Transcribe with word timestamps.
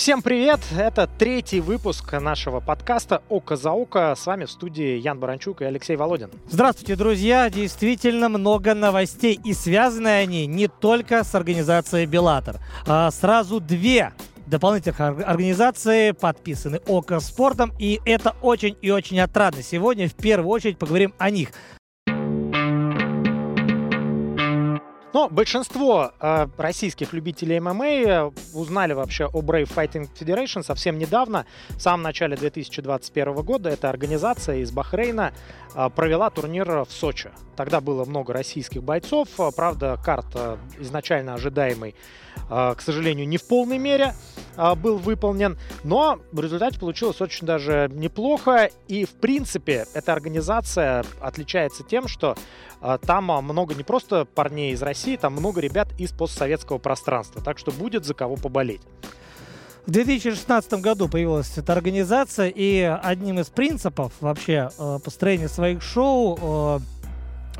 Всем 0.00 0.22
привет! 0.22 0.60
Это 0.74 1.06
третий 1.06 1.60
выпуск 1.60 2.14
нашего 2.14 2.60
подкаста 2.60 3.22
«Око 3.28 3.56
за 3.56 3.72
око». 3.72 4.14
С 4.16 4.24
вами 4.24 4.46
в 4.46 4.50
студии 4.50 4.96
Ян 4.96 5.20
Баранчук 5.20 5.60
и 5.60 5.66
Алексей 5.66 5.94
Володин. 5.94 6.30
Здравствуйте, 6.48 6.96
друзья! 6.96 7.50
Действительно 7.50 8.30
много 8.30 8.72
новостей, 8.74 9.38
и 9.44 9.52
связаны 9.52 10.08
они 10.08 10.46
не 10.46 10.68
только 10.68 11.22
с 11.22 11.34
организацией 11.34 12.06
«Беллатор». 12.06 12.60
А 12.86 13.10
сразу 13.10 13.60
две 13.60 14.14
дополнительных 14.46 15.00
организации 15.00 16.12
подписаны 16.12 16.80
ОКО 16.86 17.20
спортом, 17.20 17.70
и 17.78 18.00
это 18.06 18.34
очень 18.40 18.78
и 18.80 18.90
очень 18.90 19.20
отрадно. 19.20 19.62
Сегодня 19.62 20.08
в 20.08 20.14
первую 20.14 20.48
очередь 20.48 20.78
поговорим 20.78 21.12
о 21.18 21.28
них. 21.28 21.50
Но 25.12 25.28
большинство 25.28 26.12
э, 26.20 26.46
российских 26.56 27.12
любителей 27.12 27.58
ММА 27.58 27.86
э, 27.86 28.30
узнали 28.54 28.92
вообще 28.92 29.26
о 29.26 29.40
Brave 29.40 29.68
Fighting 29.68 30.08
Federation 30.14 30.62
совсем 30.62 30.98
недавно, 30.98 31.46
в 31.70 31.80
самом 31.80 32.02
начале 32.02 32.36
2021 32.36 33.34
года. 33.42 33.70
Эта 33.70 33.90
организация 33.90 34.58
из 34.58 34.70
Бахрейна 34.70 35.32
э, 35.74 35.90
провела 35.90 36.30
турнир 36.30 36.84
в 36.84 36.90
Сочи. 36.90 37.30
Тогда 37.60 37.82
было 37.82 38.06
много 38.06 38.32
российских 38.32 38.82
бойцов. 38.82 39.28
Э, 39.38 39.50
правда, 39.54 39.98
карта 40.02 40.58
изначально 40.78 41.34
ожидаемый, 41.34 41.94
э, 42.48 42.74
к 42.74 42.80
сожалению, 42.80 43.28
не 43.28 43.36
в 43.36 43.46
полной 43.48 43.78
мере 43.78 44.14
э, 44.56 44.74
был 44.76 44.96
выполнен. 44.96 45.58
Но 45.84 46.20
в 46.32 46.40
результате 46.40 46.78
получилось 46.78 47.20
очень 47.20 47.46
даже 47.46 47.90
неплохо. 47.92 48.70
И, 48.88 49.04
в 49.04 49.10
принципе, 49.10 49.86
эта 49.92 50.12
организация 50.12 51.04
отличается 51.20 51.82
тем, 51.82 52.08
что 52.08 52.36
там 53.06 53.24
много 53.24 53.74
не 53.74 53.82
просто 53.82 54.24
парней 54.24 54.72
из 54.72 54.82
России, 54.82 55.16
там 55.16 55.34
много 55.34 55.60
ребят 55.60 55.88
из 55.98 56.12
постсоветского 56.12 56.78
пространства. 56.78 57.42
Так 57.42 57.58
что 57.58 57.70
будет 57.70 58.04
за 58.04 58.14
кого 58.14 58.36
поболеть. 58.36 58.82
В 59.86 59.90
2016 59.90 60.74
году 60.74 61.08
появилась 61.08 61.56
эта 61.56 61.72
организация, 61.72 62.48
и 62.48 62.80
одним 62.80 63.40
из 63.40 63.48
принципов 63.48 64.12
вообще 64.20 64.70
построения 65.02 65.48
своих 65.48 65.82
шоу 65.82 66.80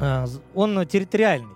Э, 0.00 0.26
он 0.54 0.86
территориальный. 0.86 1.54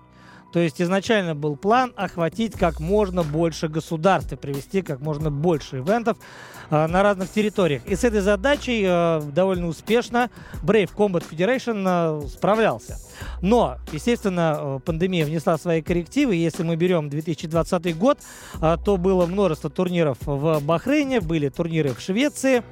То 0.52 0.60
есть 0.60 0.80
изначально 0.80 1.34
был 1.34 1.56
план 1.56 1.92
охватить 1.96 2.56
как 2.56 2.78
можно 2.78 3.24
больше 3.24 3.68
государств 3.68 4.32
и 4.32 4.36
привести 4.36 4.82
как 4.82 5.00
можно 5.00 5.30
больше 5.30 5.78
ивентов 5.78 6.16
э, 6.18 6.20
на 6.70 7.02
разных 7.02 7.30
территориях. 7.30 7.82
И 7.86 7.96
с 7.96 8.04
этой 8.04 8.20
задачей 8.20 8.84
э, 8.86 9.20
довольно 9.32 9.68
успешно 9.68 10.30
Brave 10.62 10.90
Combat 10.94 11.24
Federation 11.28 11.84
э, 12.24 12.28
справлялся. 12.28 12.98
Но, 13.40 13.78
естественно, 13.92 14.56
э, 14.58 14.80
пандемия 14.84 15.24
внесла 15.24 15.58
свои 15.58 15.82
коррективы. 15.82 16.34
Если 16.34 16.62
мы 16.62 16.76
берем 16.76 17.08
2020 17.08 17.96
год, 17.96 18.18
э, 18.60 18.76
то 18.84 18.96
было 18.96 19.26
множество 19.26 19.70
турниров 19.70 20.18
в 20.24 20.60
Бахрейне, 20.60 21.20
были 21.20 21.48
турниры 21.48 21.94
в 21.94 22.00
Швеции, 22.00 22.62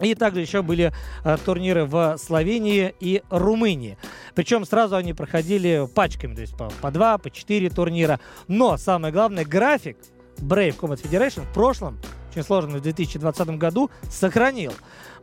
и 0.00 0.14
также 0.14 0.40
еще 0.40 0.62
были 0.62 0.92
э, 1.24 1.36
турниры 1.44 1.84
в 1.84 2.16
Словении 2.18 2.94
и 3.00 3.22
Румынии. 3.30 3.98
Причем 4.34 4.64
сразу 4.64 4.96
они 4.96 5.12
проходили 5.12 5.86
пачками, 5.94 6.34
то 6.34 6.40
есть 6.40 6.56
по, 6.56 6.70
по 6.80 6.90
два, 6.90 7.18
по 7.18 7.30
четыре 7.30 7.70
турнира. 7.70 8.20
Но 8.48 8.76
самое 8.76 9.12
главное, 9.12 9.44
график 9.44 9.96
Brave 10.38 10.78
Combat 10.78 11.02
Federation 11.02 11.42
в 11.42 11.52
прошлом, 11.52 11.98
очень 12.32 12.42
сложно, 12.42 12.78
в 12.78 12.82
2020 12.82 13.48
году, 13.58 13.90
сохранил. 14.10 14.72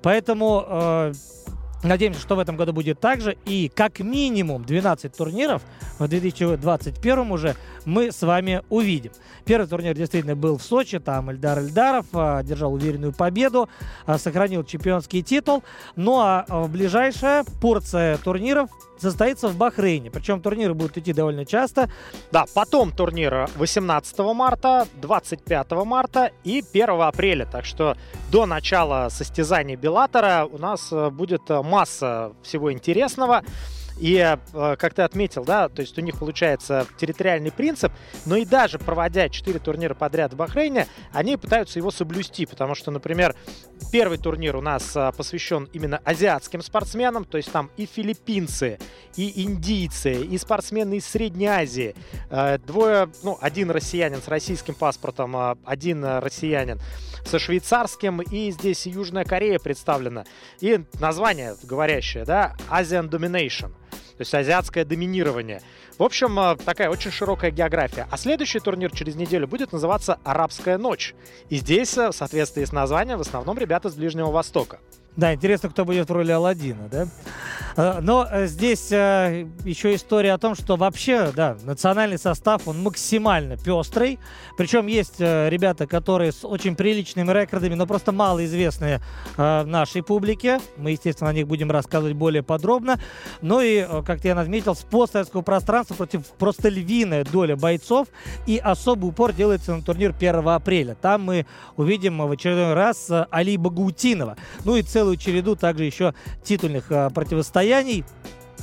Поэтому 0.02 0.66
э, 0.68 1.14
Надеемся, 1.82 2.20
что 2.20 2.36
в 2.36 2.40
этом 2.40 2.58
году 2.58 2.74
будет 2.74 3.00
так 3.00 3.22
же. 3.22 3.38
И 3.46 3.72
как 3.74 4.00
минимум 4.00 4.66
12 4.66 5.16
турниров 5.16 5.62
в 5.98 6.06
2021 6.08 7.32
уже 7.32 7.56
мы 7.90 8.12
с 8.12 8.22
вами 8.22 8.62
увидим. 8.70 9.12
Первый 9.46 9.68
турнир 9.68 9.96
действительно 9.96 10.36
был 10.36 10.58
в 10.58 10.64
Сочи. 10.64 11.00
Там 11.00 11.32
Эльдар 11.32 11.60
Эльдаров 11.60 12.06
а, 12.14 12.44
держал 12.44 12.74
уверенную 12.74 13.14
победу, 13.14 13.68
а, 14.06 14.18
сохранил 14.18 14.64
чемпионский 14.64 15.24
титул. 15.24 15.64
Ну 15.96 16.20
а, 16.20 16.46
а 16.48 16.68
ближайшая 16.68 17.44
порция 17.62 18.18
турниров 18.18 18.70
состоится 18.98 19.48
в 19.48 19.58
Бахрейне. 19.58 20.12
Причем 20.12 20.42
турниры 20.42 20.74
будут 20.74 20.98
идти 20.98 21.14
довольно 21.14 21.46
часто. 21.46 21.90
Да, 22.32 22.46
потом 22.54 22.92
турнир 22.92 23.50
18 23.56 24.20
марта, 24.20 24.88
25 25.02 25.72
марта 25.86 26.32
и 26.44 26.64
1 26.72 26.90
апреля. 27.02 27.46
Так 27.46 27.66
что 27.66 27.98
до 28.32 28.46
начала 28.46 29.10
состязаний 29.10 29.76
Беллатора 29.76 30.48
у 30.52 30.58
нас 30.58 30.90
э, 30.92 31.10
будет 31.10 31.50
масса 31.50 32.34
всего 32.44 32.72
интересного. 32.72 33.44
И, 34.00 34.16
э, 34.18 34.76
как 34.78 34.94
ты 34.94 35.02
отметил, 35.02 35.44
да, 35.44 35.68
то 35.68 35.82
есть 35.82 35.98
у 35.98 36.02
них 36.02 36.18
получается 36.18 36.88
территориальный 36.98 37.52
принцип, 37.52 37.92
но 38.26 38.38
и 38.38 38.46
даже 38.46 38.80
проводя 38.80 39.30
4 39.30 39.60
турнира 39.60 39.94
подряд 39.94 40.34
в 40.34 40.38
Бахрейне, 40.38 40.88
они 41.12 41.36
пытаются 41.36 41.80
его 41.80 41.92
соблюсти, 41.92 42.46
потому 42.46 42.76
что, 42.76 42.92
например, 42.92 43.36
первый 43.92 44.18
турнир 44.18 44.56
у 44.56 44.62
нас 44.62 44.96
э, 44.96 45.12
посвящен 45.16 45.68
именно 45.74 46.00
азиатским 46.06 46.62
спортсменам, 46.62 47.26
то 47.26 47.38
есть 47.38 47.52
там 47.52 47.70
и 47.76 47.86
филиппинцы, 47.86 48.80
и 49.18 49.44
индийцы, 49.44 50.14
и 50.14 50.38
спортсмены 50.38 50.98
из 50.98 51.06
Средней 51.06 51.48
Азии, 51.48 51.94
э, 52.30 52.58
двое, 52.60 53.10
ну, 53.24 53.38
один 53.42 53.70
россиянин 53.70 54.22
с 54.22 54.30
российским 54.30 54.76
паспортом, 54.76 55.36
а 55.36 55.58
один 55.66 56.06
россиянин 56.06 56.80
со 57.26 57.38
швейцарским, 57.38 58.22
и 58.22 58.50
здесь 58.52 58.86
Южная 58.86 59.26
Корея 59.26 59.60
представлена. 59.60 60.24
И 60.62 60.80
название 61.00 61.56
говорящее, 61.64 62.24
да, 62.24 62.56
Asian 62.70 63.10
Domination 63.10 63.72
то 64.20 64.24
есть 64.24 64.34
азиатское 64.34 64.84
доминирование. 64.84 65.62
В 65.98 66.04
общем, 66.04 66.38
э, 66.38 66.58
такая 66.58 66.90
очень 66.90 67.10
широкая 67.10 67.52
география. 67.52 68.06
А 68.12 68.18
следующий 68.18 68.60
турнир 68.60 68.92
через 68.92 69.16
неделю 69.16 69.48
будет 69.48 69.72
называться 69.72 70.20
«Арабская 70.26 70.78
ночь». 70.78 71.16
И 71.48 71.56
здесь, 71.56 71.98
э, 71.98 72.10
в 72.10 72.12
соответствии 72.12 72.66
с 72.66 72.74
названием, 72.74 73.18
в 73.18 73.22
основном 73.22 73.58
ребята 73.58 73.90
с 73.90 73.96
Ближнего 73.96 74.30
Востока. 74.30 74.80
Да, 75.20 75.34
интересно, 75.34 75.70
кто 75.70 75.84
будет 75.84 76.10
в 76.10 76.14
роли 76.14 76.32
Алладина, 76.32 76.88
да? 76.90 77.08
Э, 77.76 78.00
но 78.02 78.28
э, 78.30 78.48
здесь 78.48 78.92
э, 78.92 79.48
еще 79.64 79.96
история 79.96 80.34
о 80.34 80.38
том, 80.38 80.56
что 80.56 80.76
вообще, 80.76 81.32
да, 81.36 81.58
национальный 81.64 82.18
состав, 82.18 82.68
он 82.68 82.82
максимально 82.82 83.58
пестрый. 83.58 84.20
Причем 84.58 84.88
есть 84.88 85.20
ребята, 85.20 85.88
которые 85.88 86.32
с 86.32 86.46
очень 86.46 86.76
приличными 86.76 87.32
рекордами, 87.32 87.76
но 87.76 87.88
просто 87.88 88.12
малоизвестные 88.12 89.00
нашей 89.38 90.04
публике. 90.04 90.60
Мы, 90.78 90.92
естественно, 90.92 91.30
о 91.30 91.34
них 91.34 91.48
будем 91.48 91.72
рассказывать 91.72 92.16
более 92.16 92.44
подробно. 92.44 93.00
Ну 93.42 93.62
и, 93.62 93.88
как 94.06 94.26
я 94.26 94.38
отметил, 94.38 94.76
с 94.76 94.80
постсоветского 94.80 95.42
пространства 95.42 95.96
против 95.96 96.26
просто 96.38 96.68
львиная 96.70 97.24
доля 97.24 97.56
бойцов. 97.56 98.08
И 98.48 98.58
особый 98.58 99.10
упор 99.10 99.32
делается 99.32 99.76
на 99.76 99.82
турнир 99.82 100.14
1 100.18 100.48
апреля. 100.48 100.96
Там 100.96 101.24
мы 101.24 101.46
увидим 101.78 102.18
в 102.18 102.32
очередной 102.32 102.74
раз 102.74 103.10
Али 103.32 103.56
Багаутинова. 103.58 104.36
Ну 104.66 104.76
и 104.76 104.84
целую 105.10 105.18
череду 105.18 105.56
также 105.56 105.86
еще 105.86 106.14
титульных 106.44 106.88
противостояний 106.88 107.60
состояний. 107.60 108.06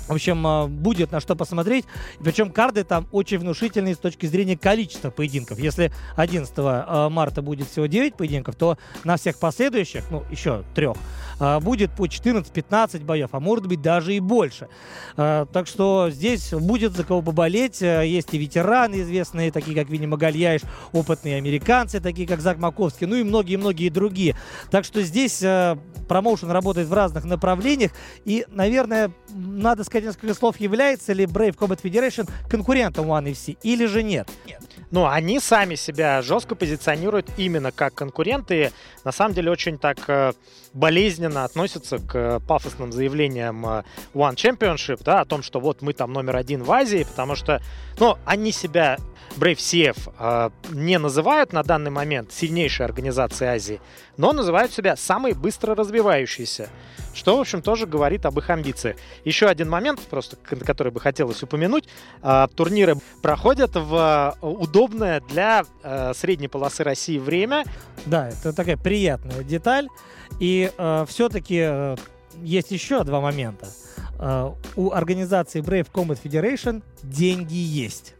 В 0.08 0.12
общем, 0.12 0.46
а, 0.46 0.66
будет 0.68 1.10
на 1.10 1.20
что 1.20 1.34
посмотреть. 1.34 1.84
Причем 2.20 2.52
карды 2.52 2.84
там 2.84 3.08
очень 3.10 3.38
внушительные 3.38 3.96
с 3.96 3.98
точки 3.98 4.26
зрения 4.26 4.56
количества 4.56 5.10
поединков. 5.10 5.58
Если 5.58 5.92
11 6.14 6.54
а, 6.56 7.08
марта 7.10 7.42
будет 7.42 7.68
всего 7.68 7.86
9 7.86 8.14
поединков, 8.14 8.54
то 8.54 8.78
на 9.02 9.16
всех 9.16 9.38
последующих, 9.38 10.04
ну, 10.10 10.22
еще 10.30 10.62
трех, 10.76 10.96
а, 11.35 11.35
будет 11.38 11.90
по 11.92 12.06
14-15 12.06 13.04
боев, 13.04 13.30
а 13.32 13.40
может 13.40 13.66
быть 13.66 13.82
даже 13.82 14.14
и 14.14 14.20
больше. 14.20 14.68
Так 15.16 15.66
что 15.66 16.10
здесь 16.10 16.52
будет 16.52 16.92
за 16.92 17.04
кого 17.04 17.22
поболеть. 17.22 17.80
Есть 17.80 18.34
и 18.34 18.38
ветераны 18.38 19.02
известные, 19.02 19.52
такие 19.52 19.76
как 19.76 19.90
Винни 19.90 20.06
Магальяиш, 20.06 20.62
опытные 20.92 21.36
американцы, 21.36 22.00
такие 22.00 22.26
как 22.26 22.40
Зак 22.40 22.58
Маковский, 22.58 23.06
ну 23.06 23.16
и 23.16 23.22
многие-многие 23.22 23.88
другие. 23.88 24.36
Так 24.70 24.84
что 24.84 25.02
здесь 25.02 25.44
промоушен 26.08 26.50
работает 26.50 26.88
в 26.88 26.92
разных 26.92 27.24
направлениях. 27.24 27.92
И, 28.24 28.46
наверное, 28.48 29.10
надо 29.34 29.84
сказать 29.84 30.04
несколько 30.04 30.34
слов, 30.34 30.58
является 30.58 31.12
ли 31.12 31.24
Brave 31.24 31.56
Combat 31.56 31.80
Federation 31.82 32.28
конкурентом 32.48 33.06
One 33.06 33.32
FC 33.32 33.56
или 33.62 33.86
же 33.86 34.02
нет? 34.02 34.28
Нет. 34.46 34.62
Ну, 34.90 35.06
они 35.06 35.40
сами 35.40 35.74
себя 35.74 36.22
жестко 36.22 36.54
позиционируют 36.54 37.30
именно 37.36 37.72
как 37.72 37.94
конкуренты. 37.94 38.72
На 39.04 39.12
самом 39.12 39.34
деле 39.34 39.50
очень 39.50 39.78
так 39.78 39.98
э, 40.08 40.32
болезненно 40.72 41.44
относятся 41.44 41.98
к 41.98 42.40
пафосным 42.46 42.92
заявлениям 42.92 43.66
э, 43.66 43.82
One 44.14 44.34
Championship, 44.34 45.02
да, 45.02 45.20
о 45.22 45.24
том, 45.24 45.42
что 45.42 45.58
вот 45.58 45.82
мы 45.82 45.92
там 45.92 46.12
номер 46.12 46.36
один 46.36 46.62
в 46.62 46.70
Азии, 46.70 47.04
потому 47.08 47.34
что, 47.34 47.60
ну, 47.98 48.16
они 48.24 48.52
себя 48.52 48.98
Brave 49.36 49.56
CF 49.56 50.12
э, 50.18 50.50
не 50.70 50.98
называют 50.98 51.52
на 51.52 51.62
данный 51.62 51.90
момент 51.90 52.32
сильнейшей 52.32 52.86
организацией 52.86 53.50
Азии, 53.50 53.80
но 54.16 54.32
называют 54.32 54.72
себя 54.72 54.96
самой 54.96 55.32
быстро 55.32 55.74
развивающейся. 55.74 56.68
Что, 57.14 57.38
в 57.38 57.40
общем, 57.40 57.62
тоже 57.62 57.86
говорит 57.86 58.26
об 58.26 58.38
их 58.38 58.50
амбициях. 58.50 58.96
Еще 59.24 59.46
один 59.46 59.70
момент, 59.70 60.00
просто 60.00 60.36
который 60.36 60.92
бы 60.92 61.00
хотелось 61.00 61.42
упомянуть. 61.42 61.88
Э, 62.22 62.46
турниры 62.54 62.96
проходят 63.22 63.74
в 63.74 64.36
э, 64.42 64.46
удобное 64.46 65.22
для 65.22 65.64
э, 65.82 66.12
средней 66.14 66.48
полосы 66.48 66.84
России 66.84 67.18
время. 67.18 67.64
Да, 68.04 68.28
это 68.28 68.52
такая 68.52 68.76
приятная 68.76 69.42
деталь. 69.44 69.88
И 70.40 70.70
э, 70.76 71.06
все-таки 71.08 71.60
э, 71.66 71.96
есть 72.42 72.70
еще 72.70 73.02
два 73.04 73.20
момента. 73.20 73.68
У 74.76 74.92
организации 74.92 75.60
Brave 75.60 75.88
Combat 75.92 76.18
Federation 76.22 76.82
деньги 77.02 77.54
есть. 77.54 78.14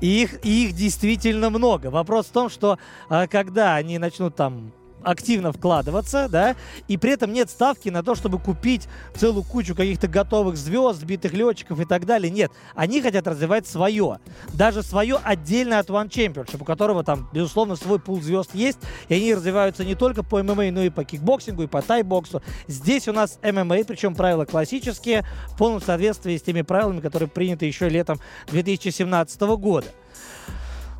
И 0.00 0.22
их, 0.22 0.44
и 0.44 0.66
их 0.66 0.74
действительно 0.74 1.50
много. 1.50 1.88
Вопрос 1.88 2.26
в 2.26 2.32
том, 2.32 2.48
что 2.48 2.78
а, 3.08 3.26
когда 3.26 3.74
они 3.74 3.98
начнут 3.98 4.36
там 4.36 4.72
активно 5.02 5.52
вкладываться, 5.52 6.28
да, 6.28 6.56
и 6.86 6.96
при 6.96 7.12
этом 7.12 7.32
нет 7.32 7.50
ставки 7.50 7.88
на 7.88 8.02
то, 8.02 8.14
чтобы 8.14 8.38
купить 8.38 8.88
целую 9.14 9.44
кучу 9.44 9.74
каких-то 9.74 10.08
готовых 10.08 10.56
звезд, 10.56 11.00
сбитых 11.00 11.32
летчиков 11.32 11.80
и 11.80 11.84
так 11.84 12.06
далее. 12.06 12.30
Нет, 12.30 12.50
они 12.74 13.00
хотят 13.02 13.26
развивать 13.26 13.66
свое. 13.66 14.18
Даже 14.54 14.82
свое 14.82 15.18
отдельно 15.22 15.78
от 15.78 15.88
One 15.88 16.08
Championship, 16.08 16.58
у 16.60 16.64
которого 16.64 17.04
там, 17.04 17.28
безусловно, 17.32 17.76
свой 17.76 17.98
пул 17.98 18.20
звезд 18.20 18.54
есть, 18.54 18.78
и 19.08 19.14
они 19.14 19.34
развиваются 19.34 19.84
не 19.84 19.94
только 19.94 20.22
по 20.22 20.42
ММА, 20.42 20.70
но 20.72 20.82
и 20.82 20.90
по 20.90 21.04
кикбоксингу, 21.04 21.62
и 21.62 21.66
по 21.66 21.82
тайбоксу. 21.82 22.42
Здесь 22.66 23.08
у 23.08 23.12
нас 23.12 23.38
ММА, 23.42 23.84
причем 23.86 24.14
правила 24.14 24.44
классические, 24.44 25.24
в 25.48 25.56
полном 25.56 25.80
соответствии 25.80 26.36
с 26.36 26.42
теми 26.42 26.62
правилами, 26.62 27.00
которые 27.00 27.28
приняты 27.28 27.66
еще 27.66 27.88
летом 27.88 28.20
2017 28.48 29.40
года. 29.56 29.86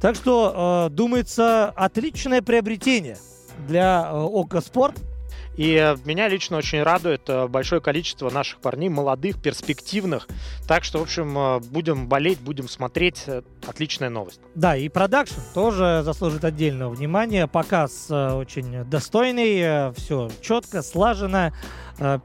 Так 0.00 0.14
что, 0.14 0.88
э, 0.88 0.94
думается, 0.94 1.70
отличное 1.70 2.40
приобретение– 2.40 3.18
для 3.66 4.08
э, 4.10 4.16
ОКО 4.16 4.60
Спорт. 4.60 4.96
И 5.56 5.74
э, 5.74 5.96
меня 6.04 6.28
лично 6.28 6.56
очень 6.56 6.82
радует 6.82 7.22
э, 7.28 7.48
большое 7.48 7.80
количество 7.80 8.30
наших 8.30 8.60
парней, 8.60 8.88
молодых, 8.88 9.40
перспективных. 9.40 10.28
Так 10.66 10.84
что, 10.84 10.98
в 10.98 11.02
общем, 11.02 11.60
будем 11.70 12.08
болеть, 12.08 12.40
будем 12.40 12.68
смотреть. 12.68 13.24
Отличная 13.66 14.10
новость. 14.10 14.40
Да, 14.54 14.76
и 14.76 14.88
продакшн 14.88 15.40
тоже 15.54 16.02
заслужит 16.04 16.44
отдельного 16.44 16.94
внимания. 16.94 17.46
Показ 17.46 18.10
очень 18.10 18.84
достойный, 18.84 19.92
все 19.94 20.30
четко, 20.40 20.82
слажено. 20.82 21.52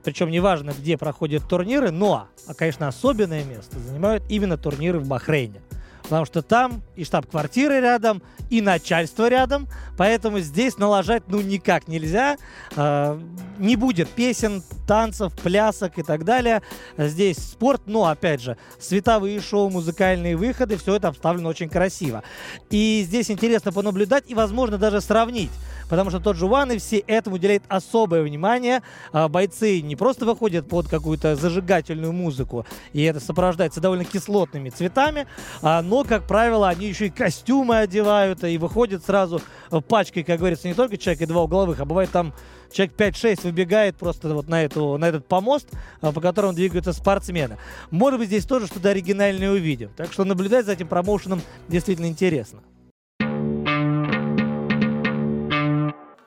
Причем 0.04 0.30
неважно, 0.30 0.72
где 0.78 0.98
проходят 0.98 1.48
турниры, 1.50 1.90
но, 1.90 2.28
конечно, 2.58 2.88
особенное 2.88 3.44
место 3.44 3.80
занимают 3.80 4.24
именно 4.30 4.56
турниры 4.56 5.00
в 5.00 5.08
Бахрейне 5.08 5.62
потому 6.04 6.26
что 6.26 6.42
там 6.42 6.84
и 6.96 7.04
штаб-квартира 7.04 7.80
рядом, 7.80 8.22
и 8.50 8.62
начальство 8.62 9.28
рядом, 9.28 9.68
поэтому 9.98 10.40
здесь 10.40 10.78
налажать 10.78 11.24
ну 11.28 11.42
никак 11.42 11.88
нельзя. 11.88 12.38
Э, 12.76 13.20
не 13.58 13.76
будет 13.76 14.10
песен, 14.10 14.64
танцев, 14.88 15.34
плясок 15.42 15.98
и 15.98 16.04
так 16.04 16.24
далее. 16.24 16.62
Здесь 16.98 17.38
спорт, 17.38 17.84
но 17.86 18.06
опять 18.06 18.42
же, 18.42 18.58
световые 18.80 19.40
шоу, 19.42 19.70
музыкальные 19.70 20.36
выходы, 20.36 20.78
все 20.78 20.96
это 20.96 21.08
обставлено 21.08 21.50
очень 21.50 21.70
красиво. 21.70 22.24
И 22.70 23.04
здесь 23.08 23.32
интересно 23.32 23.72
понаблюдать 23.72 24.26
и, 24.28 24.36
возможно, 24.36 24.78
даже 24.78 25.02
сравнить 25.02 25.52
потому 25.94 26.10
что 26.10 26.20
тот 26.20 26.38
же 26.38 26.46
One 26.46 26.80
все 26.80 26.98
этому 27.00 27.36
уделяет 27.36 27.62
особое 27.68 28.24
внимание. 28.24 28.82
А, 29.12 29.28
бойцы 29.28 29.80
не 29.82 29.96
просто 29.96 30.26
выходят 30.26 30.68
под 30.68 30.88
какую-то 30.88 31.36
зажигательную 31.36 32.12
музыку, 32.12 32.66
и 32.94 33.04
это 33.04 33.20
сопровождается 33.20 33.80
довольно 33.80 34.04
кислотными 34.04 34.72
цветами, 34.72 35.28
а, 35.62 35.84
но, 35.94 36.04
как 36.04 36.26
правило, 36.26 36.70
они 36.70 36.88
еще 36.88 37.06
и 37.06 37.10
костюмы 37.12 37.78
одевают, 37.78 38.44
и 38.44 38.58
выходят 38.58 39.06
сразу 39.06 39.44
пачкой, 39.88 40.24
как 40.24 40.40
говорится, 40.40 40.68
не 40.68 40.74
только 40.74 40.98
человек 40.98 41.22
и 41.22 41.26
два 41.28 41.44
угловых, 41.44 41.80
а 41.80 41.86
бывает 41.86 42.10
там 42.10 42.34
человек 42.72 42.96
5-6 42.98 43.42
выбегает 43.44 43.96
просто 43.96 44.34
вот 44.34 44.48
на, 44.48 44.64
эту, 44.64 44.98
на 44.98 45.08
этот 45.08 45.28
помост, 45.28 45.70
а, 46.02 46.12
по 46.12 46.20
которому 46.20 46.54
двигаются 46.54 46.94
спортсмены. 46.94 47.60
Может 47.92 48.20
быть, 48.20 48.30
здесь 48.30 48.46
тоже 48.46 48.66
что-то 48.66 48.90
оригинальное 48.90 49.52
увидим. 49.52 49.92
Так 49.96 50.12
что 50.12 50.24
наблюдать 50.24 50.66
за 50.66 50.72
этим 50.72 50.88
промоушеном 50.88 51.44
действительно 51.68 52.08
интересно. 52.08 52.62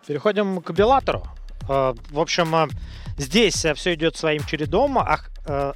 Переходим 0.06 0.62
к 0.62 0.70
Белатору. 0.70 1.24
Э, 1.68 1.94
в 2.10 2.20
общем, 2.20 2.54
э, 2.54 2.68
здесь 3.18 3.64
э, 3.64 3.74
все 3.74 3.94
идет 3.94 4.16
своим 4.16 4.44
чередом. 4.44 4.98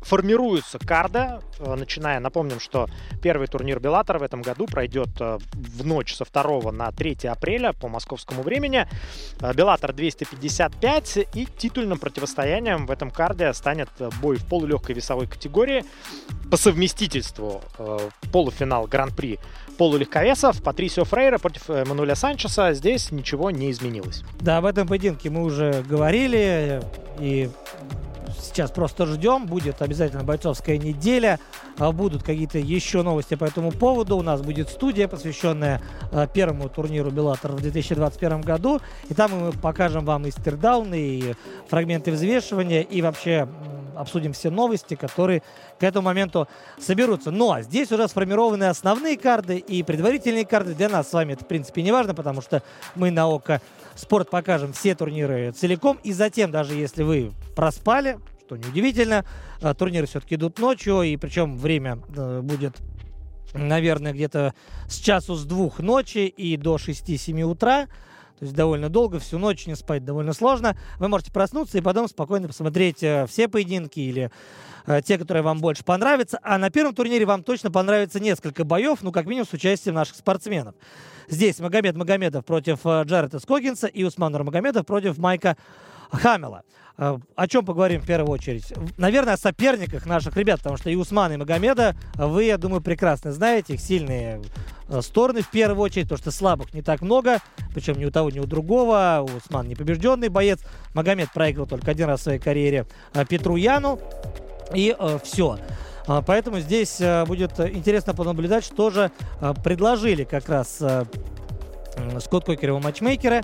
Формируются 0.01 0.81
карды, 0.81 1.39
начиная, 1.61 2.19
напомним, 2.19 2.59
что 2.59 2.89
первый 3.23 3.47
турнир 3.47 3.79
Беллатора 3.79 4.19
в 4.19 4.25
этом 4.25 4.43
году 4.43 4.67
пройдет 4.67 5.11
в 5.21 5.87
ночь 5.87 6.13
со 6.13 6.25
2 6.25 6.73
на 6.73 6.91
3 6.91 7.29
апреля 7.29 7.73
по 7.73 7.87
московскому 7.87 8.43
времени. 8.43 8.89
Беллатор 9.55 9.93
255 9.93 11.19
и 11.35 11.47
титульным 11.57 12.01
противостоянием 12.01 12.87
в 12.87 12.91
этом 12.91 13.13
карде 13.13 13.53
станет 13.53 13.91
бой 14.21 14.39
в 14.39 14.47
полулегкой 14.49 14.97
весовой 14.97 15.29
категории 15.29 15.85
по 16.51 16.57
совместительству 16.57 17.63
полуфинал 18.33 18.89
Гран-при 18.89 19.39
полулегковесов. 19.81 20.63
Патрисио 20.63 21.05
Фрейра 21.05 21.39
против 21.39 21.67
Мануэля 21.71 22.15
Санчеса. 22.15 22.75
Здесь 22.75 23.11
ничего 23.13 23.51
не 23.51 23.71
изменилось. 23.71 24.25
Да, 24.39 24.59
об 24.59 24.67
этом 24.67 24.87
поединке 24.87 25.31
мы 25.31 25.43
уже 25.43 25.83
говорили. 25.89 26.83
И 27.19 27.49
сейчас 28.39 28.71
просто 28.73 29.07
ждем. 29.07 29.47
Будет 29.47 29.81
обязательно 29.81 30.23
бойцовская 30.23 30.77
неделя. 30.77 31.41
А, 31.79 31.93
будут 31.93 32.23
какие-то 32.23 32.59
еще 32.59 33.01
новости 33.01 33.37
по 33.37 33.47
этому 33.47 33.73
поводу. 33.73 34.19
У 34.19 34.23
нас 34.23 34.43
будет 34.43 34.69
студия, 34.69 35.09
посвященная 35.09 35.81
а, 36.13 36.27
первому 36.27 36.69
турниру 36.69 37.11
Беллатор 37.11 37.53
в 37.53 37.63
2021 37.63 38.43
году. 38.43 38.83
И 39.09 39.15
там 39.15 39.31
мы 39.33 39.53
покажем 39.53 40.05
вам 40.05 40.27
и 40.27 40.31
стирдауны, 40.31 41.01
и 41.01 41.35
фрагменты 41.69 42.13
взвешивания, 42.13 42.83
и 42.83 43.01
вообще 43.01 43.49
обсудим 44.01 44.33
все 44.33 44.51
новости, 44.51 44.95
которые 44.95 45.43
к 45.79 45.83
этому 45.83 46.07
моменту 46.07 46.49
соберутся. 46.79 47.31
Ну, 47.31 47.53
а 47.53 47.63
здесь 47.63 47.93
уже 47.93 48.09
сформированы 48.09 48.65
основные 48.65 49.17
карты 49.17 49.59
и 49.59 49.83
предварительные 49.83 50.45
карты. 50.45 50.75
Для 50.75 50.89
нас 50.89 51.09
с 51.09 51.13
вами 51.13 51.35
это, 51.35 51.45
в 51.45 51.49
принципе, 51.49 51.83
не 51.83 51.93
важно, 51.93 52.15
потому 52.15 52.41
что 52.41 52.63
мы 52.95 53.11
на 53.11 53.29
ОКО 53.29 53.61
Спорт 53.95 54.31
покажем 54.31 54.73
все 54.73 54.95
турниры 54.95 55.53
целиком. 55.53 55.99
И 56.03 56.13
затем, 56.13 56.51
даже 56.51 56.75
если 56.75 57.03
вы 57.03 57.33
проспали, 57.55 58.19
что 58.47 58.57
неудивительно, 58.57 59.25
а, 59.63 59.75
турниры 59.75 60.07
все-таки 60.07 60.37
идут 60.37 60.59
ночью, 60.59 61.03
и 61.03 61.17
причем 61.17 61.57
время 61.57 61.99
э, 62.17 62.41
будет 62.41 62.77
наверное, 63.53 64.13
где-то 64.13 64.55
с 64.89 64.99
часу 64.99 65.35
с 65.35 65.45
двух 65.45 65.81
ночи 65.81 66.27
и 66.27 66.57
до 66.57 66.77
6-7 66.77 67.43
утра. 67.43 67.89
То 68.41 68.47
есть 68.47 68.57
довольно 68.57 68.89
долго, 68.89 69.19
всю 69.19 69.39
ночь 69.39 69.67
не 69.67 69.77
спать 69.77 70.03
довольно 70.03 70.33
сложно. 70.33 70.75
Вы 70.99 71.09
можете 71.09 71.31
проснуться 71.31 71.77
и 71.77 71.83
потом 71.83 72.09
спокойно 72.09 72.49
посмотреть 72.49 73.03
э, 73.03 73.27
все 73.29 73.49
поединки 73.49 74.01
или 74.01 74.31
э, 74.87 75.03
те, 75.05 75.19
которые 75.19 75.43
вам 75.43 75.61
больше 75.61 75.85
понравятся. 75.85 76.41
А 76.43 76.57
на 76.57 76.71
первом 76.71 76.95
турнире 76.95 77.27
вам 77.27 77.43
точно 77.43 77.71
понравится 77.71 78.19
несколько 78.19 78.65
боев, 78.65 79.01
ну, 79.03 79.13
как 79.13 79.27
минимум, 79.27 79.47
с 79.47 79.53
участием 79.53 79.95
наших 79.95 80.17
спортсменов. 80.17 80.75
Здесь 81.29 81.61
Магомед 81.61 81.97
Магомедов 81.97 82.47
против 82.47 82.79
э, 82.85 83.03
Джарета 83.05 83.41
Скогинса 83.41 83.89
и 83.89 84.05
Усман 84.05 84.33
Магомедов 84.33 84.87
против 84.87 85.19
Майка 85.19 85.59
Хамела. 86.11 86.63
О 86.97 87.49
чем 87.49 87.65
поговорим 87.65 88.03
в 88.03 88.07
первую 88.07 88.31
очередь? 88.31 88.75
Наверное, 88.99 89.35
о 89.35 89.39
соперниках 89.39 90.05
наших 90.05 90.37
ребят, 90.37 90.59
потому 90.59 90.77
что 90.77 90.91
и 90.91 90.97
Усмана, 90.97 91.33
и 91.33 91.37
Магомеда 91.39 91.95
вы, 92.15 92.45
я 92.45 92.59
думаю, 92.59 92.83
прекрасно 92.83 93.33
знаете. 93.33 93.75
Их 93.75 93.81
сильные 93.81 94.43
стороны 95.01 95.43
в 95.43 95.51
первую 95.51 95.83
очередь, 95.85 96.05
потому 96.05 96.19
что 96.19 96.31
слабых 96.31 96.75
не 96.75 96.83
так 96.83 97.01
много, 97.01 97.39
причем 97.75 97.99
ни 97.99 98.05
у 98.05 98.11
того, 98.11 98.31
ни 98.31 98.39
у 98.39 98.47
другого. 98.47 99.27
Усман 99.37 99.69
непобежденный 99.69 100.29
боец. 100.29 100.61
Магомед 100.95 101.33
проиграл 101.33 101.67
только 101.67 101.91
один 101.93 102.07
раз 102.09 102.21
в 102.21 102.23
своей 102.25 102.39
карьере 102.39 102.87
э, 103.15 103.25
Петру 103.25 103.57
Яну. 103.57 104.01
И 104.75 104.95
э, 104.99 105.19
все. 105.23 105.59
Поэтому 106.27 106.59
здесь 106.59 107.01
будет 107.29 107.61
интересно 107.61 108.15
понаблюдать, 108.15 108.65
что 108.65 108.91
же 108.91 109.13
предложили 109.63 110.25
как 110.25 110.49
раз 110.49 110.83
Скотт 112.19 112.47
Кокер 112.47 112.71
и 112.71 112.73
матчмейкеры 112.73 113.43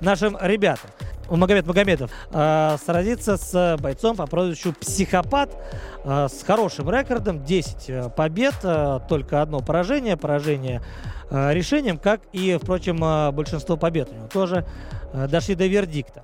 нашим 0.00 0.36
ребятам. 0.40 0.90
Магомед 1.36 1.66
Магомедов 1.66 2.10
э, 2.32 2.76
сразится 2.84 3.36
с 3.36 3.76
бойцом 3.80 4.16
по 4.16 4.26
прозвищу 4.26 4.72
«Психопат» 4.72 5.56
э, 6.04 6.28
с 6.28 6.42
хорошим 6.42 6.90
рекордом, 6.90 7.44
10 7.44 7.90
э, 7.90 8.10
побед, 8.10 8.54
э, 8.64 9.00
только 9.08 9.40
одно 9.40 9.60
поражение, 9.60 10.16
поражение 10.16 10.82
э, 11.30 11.52
решением, 11.52 11.98
как 11.98 12.20
и, 12.32 12.58
впрочем, 12.60 13.02
э, 13.04 13.30
большинство 13.30 13.76
побед 13.76 14.10
у 14.10 14.14
него 14.14 14.26
тоже 14.26 14.66
э, 15.12 15.28
дошли 15.28 15.54
до 15.54 15.66
вердикта. 15.66 16.22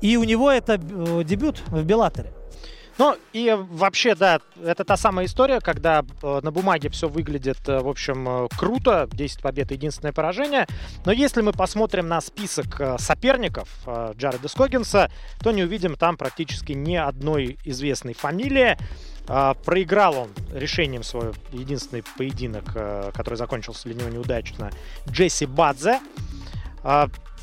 И 0.00 0.16
у 0.16 0.24
него 0.24 0.50
это 0.50 0.74
э, 0.74 1.24
дебют 1.24 1.62
в 1.68 1.84
Беллаторе. 1.84 2.32
Ну 2.98 3.16
и 3.32 3.56
вообще, 3.56 4.16
да, 4.16 4.40
это 4.62 4.84
та 4.84 4.96
самая 4.96 5.26
история, 5.26 5.60
когда 5.60 6.04
э, 6.22 6.40
на 6.42 6.50
бумаге 6.50 6.90
все 6.90 7.08
выглядит, 7.08 7.58
э, 7.68 7.78
в 7.78 7.88
общем, 7.88 8.28
э, 8.28 8.48
круто, 8.58 9.08
10 9.12 9.40
побед, 9.40 9.70
единственное 9.70 10.12
поражение. 10.12 10.66
Но 11.04 11.12
если 11.12 11.40
мы 11.40 11.52
посмотрим 11.52 12.08
на 12.08 12.20
список 12.20 12.80
соперников 12.98 13.68
Джареда 13.86 14.48
Скогинса, 14.48 15.10
то 15.40 15.52
не 15.52 15.62
увидим 15.62 15.94
там 15.96 16.16
практически 16.16 16.72
ни 16.72 16.96
одной 16.96 17.58
известной 17.64 18.14
фамилии. 18.14 18.76
Проиграл 19.26 20.16
он 20.16 20.28
решением 20.52 21.02
свой 21.02 21.32
единственный 21.52 22.02
поединок, 22.16 22.64
который 23.12 23.34
закончился 23.34 23.84
для 23.84 23.94
него 23.94 24.08
неудачно, 24.08 24.70
Джесси 25.08 25.44
Бадзе. 25.46 26.00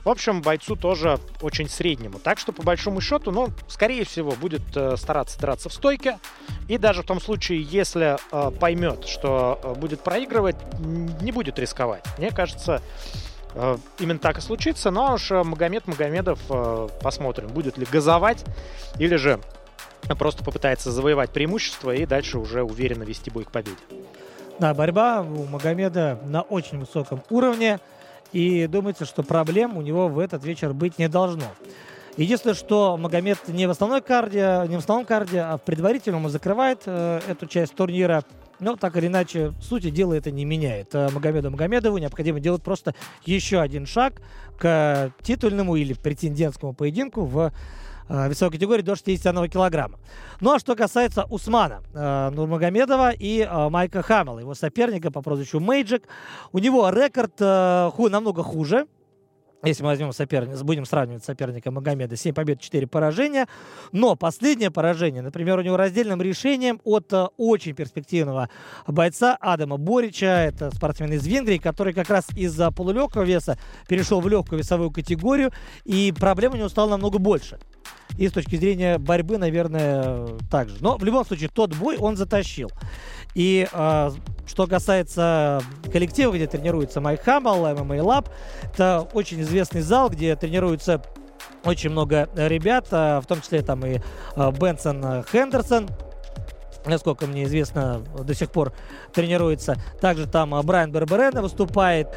В 0.05 0.09
общем, 0.09 0.43
бойцу 0.43 0.75
тоже 0.75 1.19
очень 1.41 1.67
среднему. 1.67 2.19
Так 2.19 2.37
что, 2.37 2.53
по 2.53 2.61
большому 2.61 3.01
счету, 3.01 3.31
ну, 3.31 3.47
скорее 3.67 4.05
всего, 4.05 4.33
будет 4.33 4.61
э, 4.75 4.97
стараться 4.97 5.39
драться 5.39 5.69
в 5.69 5.73
стойке. 5.73 6.19
И 6.67 6.77
даже 6.77 7.01
в 7.01 7.07
том 7.07 7.19
случае, 7.19 7.63
если 7.63 8.15
э, 8.31 8.51
поймет, 8.51 9.07
что 9.07 9.59
э, 9.63 9.73
будет 9.73 10.01
проигрывать, 10.01 10.57
не 10.79 11.31
будет 11.31 11.57
рисковать. 11.57 12.03
Мне 12.19 12.29
кажется, 12.29 12.83
э, 13.55 13.77
именно 13.97 14.19
так 14.19 14.37
и 14.37 14.41
случится. 14.41 14.91
Ну, 14.91 15.07
а 15.07 15.13
уж 15.15 15.31
э, 15.31 15.41
Магомед 15.41 15.87
Магомедов, 15.87 16.39
э, 16.51 16.87
посмотрим, 17.01 17.47
будет 17.47 17.79
ли 17.79 17.87
газовать 17.91 18.45
или 18.99 19.15
же 19.15 19.39
просто 20.19 20.43
попытается 20.43 20.91
завоевать 20.91 21.31
преимущество 21.31 21.89
и 21.89 22.05
дальше 22.05 22.37
уже 22.37 22.61
уверенно 22.61 23.01
вести 23.01 23.31
бой 23.31 23.45
к 23.45 23.49
победе. 23.49 23.77
Да, 24.59 24.75
борьба 24.75 25.21
у 25.21 25.47
Магомеда 25.47 26.19
на 26.25 26.43
очень 26.43 26.79
высоком 26.79 27.23
уровне. 27.31 27.79
И 28.35 28.67
думается, 28.67 29.05
что 29.05 29.23
проблем 29.23 29.77
у 29.77 29.81
него 29.81 30.09
в 30.09 30.19
этот 30.19 30.43
вечер 30.43 30.73
быть 30.73 30.99
не 30.99 31.07
должно. 31.07 31.45
Единственное, 32.17 32.53
что 32.53 32.97
Магомед 32.97 33.47
не 33.47 33.65
в 33.65 33.69
основной 33.69 34.01
карде, 34.01 34.65
не 34.67 34.75
в 34.75 34.79
основном 34.79 35.05
карде, 35.05 35.39
а 35.39 35.55
в 35.55 35.61
предварительном 35.61 36.27
закрывает 36.27 36.81
э, 36.85 37.21
эту 37.29 37.47
часть 37.47 37.75
турнира. 37.75 38.25
Но 38.59 38.75
так 38.75 38.97
или 38.97 39.07
иначе, 39.07 39.53
сути 39.61 39.89
дела 39.89 40.15
это 40.15 40.31
не 40.31 40.43
меняет. 40.43 40.93
Э, 40.93 41.07
Магомеду 41.13 41.49
Магомедову 41.49 41.97
необходимо 41.97 42.41
делать 42.41 42.61
просто 42.61 42.93
еще 43.23 43.61
один 43.61 43.85
шаг 43.85 44.21
к 44.57 45.13
титульному 45.21 45.77
или 45.77 45.93
претендентскому 45.93 46.73
поединку 46.73 47.23
в 47.23 47.53
весовой 48.09 48.51
категории 48.51 48.81
до 48.81 48.95
61 48.95 49.49
килограмма. 49.49 49.99
Ну 50.41 50.53
а 50.53 50.59
что 50.59 50.75
касается 50.75 51.25
Усмана 51.25 51.81
э, 51.93 52.29
Нурмагомедова 52.31 53.11
и 53.11 53.41
э, 53.41 53.69
Майка 53.69 54.01
Хаммела, 54.01 54.39
его 54.39 54.53
соперника 54.53 55.11
по 55.11 55.21
прозвищу 55.21 55.59
Мейджик, 55.59 56.03
у 56.51 56.59
него 56.59 56.89
рекорд 56.89 57.35
э, 57.39 57.91
ху, 57.93 58.09
намного 58.09 58.43
хуже 58.43 58.87
если 59.65 59.83
мы 59.83 59.89
возьмем 59.89 60.13
соперника, 60.13 60.63
будем 60.63 60.85
сравнивать 60.85 61.23
соперника 61.23 61.71
Магомеда, 61.71 62.15
7 62.15 62.33
побед, 62.33 62.59
4 62.59 62.87
поражения. 62.87 63.47
Но 63.91 64.15
последнее 64.15 64.71
поражение, 64.71 65.21
например, 65.21 65.57
у 65.57 65.61
него 65.61 65.77
раздельным 65.77 66.21
решением 66.21 66.79
от 66.83 67.11
э, 67.13 67.27
очень 67.37 67.73
перспективного 67.73 68.49
бойца 68.87 69.35
Адама 69.39 69.77
Борича. 69.77 70.43
Это 70.43 70.69
спортсмен 70.71 71.13
из 71.13 71.25
Венгрии, 71.25 71.57
который 71.57 71.93
как 71.93 72.09
раз 72.09 72.25
из-за 72.35 72.71
полулегкого 72.71 73.23
веса 73.23 73.57
перешел 73.87 74.21
в 74.21 74.27
легкую 74.27 74.59
весовую 74.59 74.91
категорию. 74.91 75.51
И 75.83 76.13
проблем 76.17 76.53
у 76.53 76.57
него 76.57 76.69
стало 76.69 76.91
намного 76.91 77.17
больше. 77.17 77.59
И 78.17 78.27
с 78.27 78.31
точки 78.31 78.55
зрения 78.55 78.97
борьбы, 78.97 79.37
наверное, 79.37 80.37
также. 80.49 80.77
Но 80.79 80.97
в 80.97 81.03
любом 81.03 81.25
случае, 81.25 81.49
тот 81.49 81.75
бой 81.75 81.97
он 81.97 82.15
затащил. 82.15 82.71
И 83.33 83.67
э, 83.71 84.11
что 84.47 84.67
касается 84.67 85.61
коллектива, 85.91 86.33
где 86.33 86.47
тренируется 86.47 87.01
Майк 87.01 87.23
Хаммел, 87.23 87.65
MMA 87.65 87.99
Lab, 87.99 88.29
это 88.63 89.07
очень 89.13 89.41
известный 89.41 89.81
зал, 89.81 90.09
где 90.09 90.35
тренируются 90.35 91.01
очень 91.65 91.89
много 91.89 92.29
ребят, 92.35 92.91
в 92.91 93.23
том 93.27 93.41
числе 93.41 93.63
там 93.63 93.83
и 93.85 93.99
Бенсон 94.35 95.23
Хендерсон, 95.31 95.89
насколько 96.85 97.25
мне 97.25 97.45
известно, 97.45 98.03
до 98.23 98.35
сих 98.35 98.51
пор 98.51 98.71
тренируется. 99.13 99.75
Также 99.99 100.27
там 100.27 100.53
Брайан 100.61 100.91
Барбарена 100.91 101.41
выступает 101.41 102.07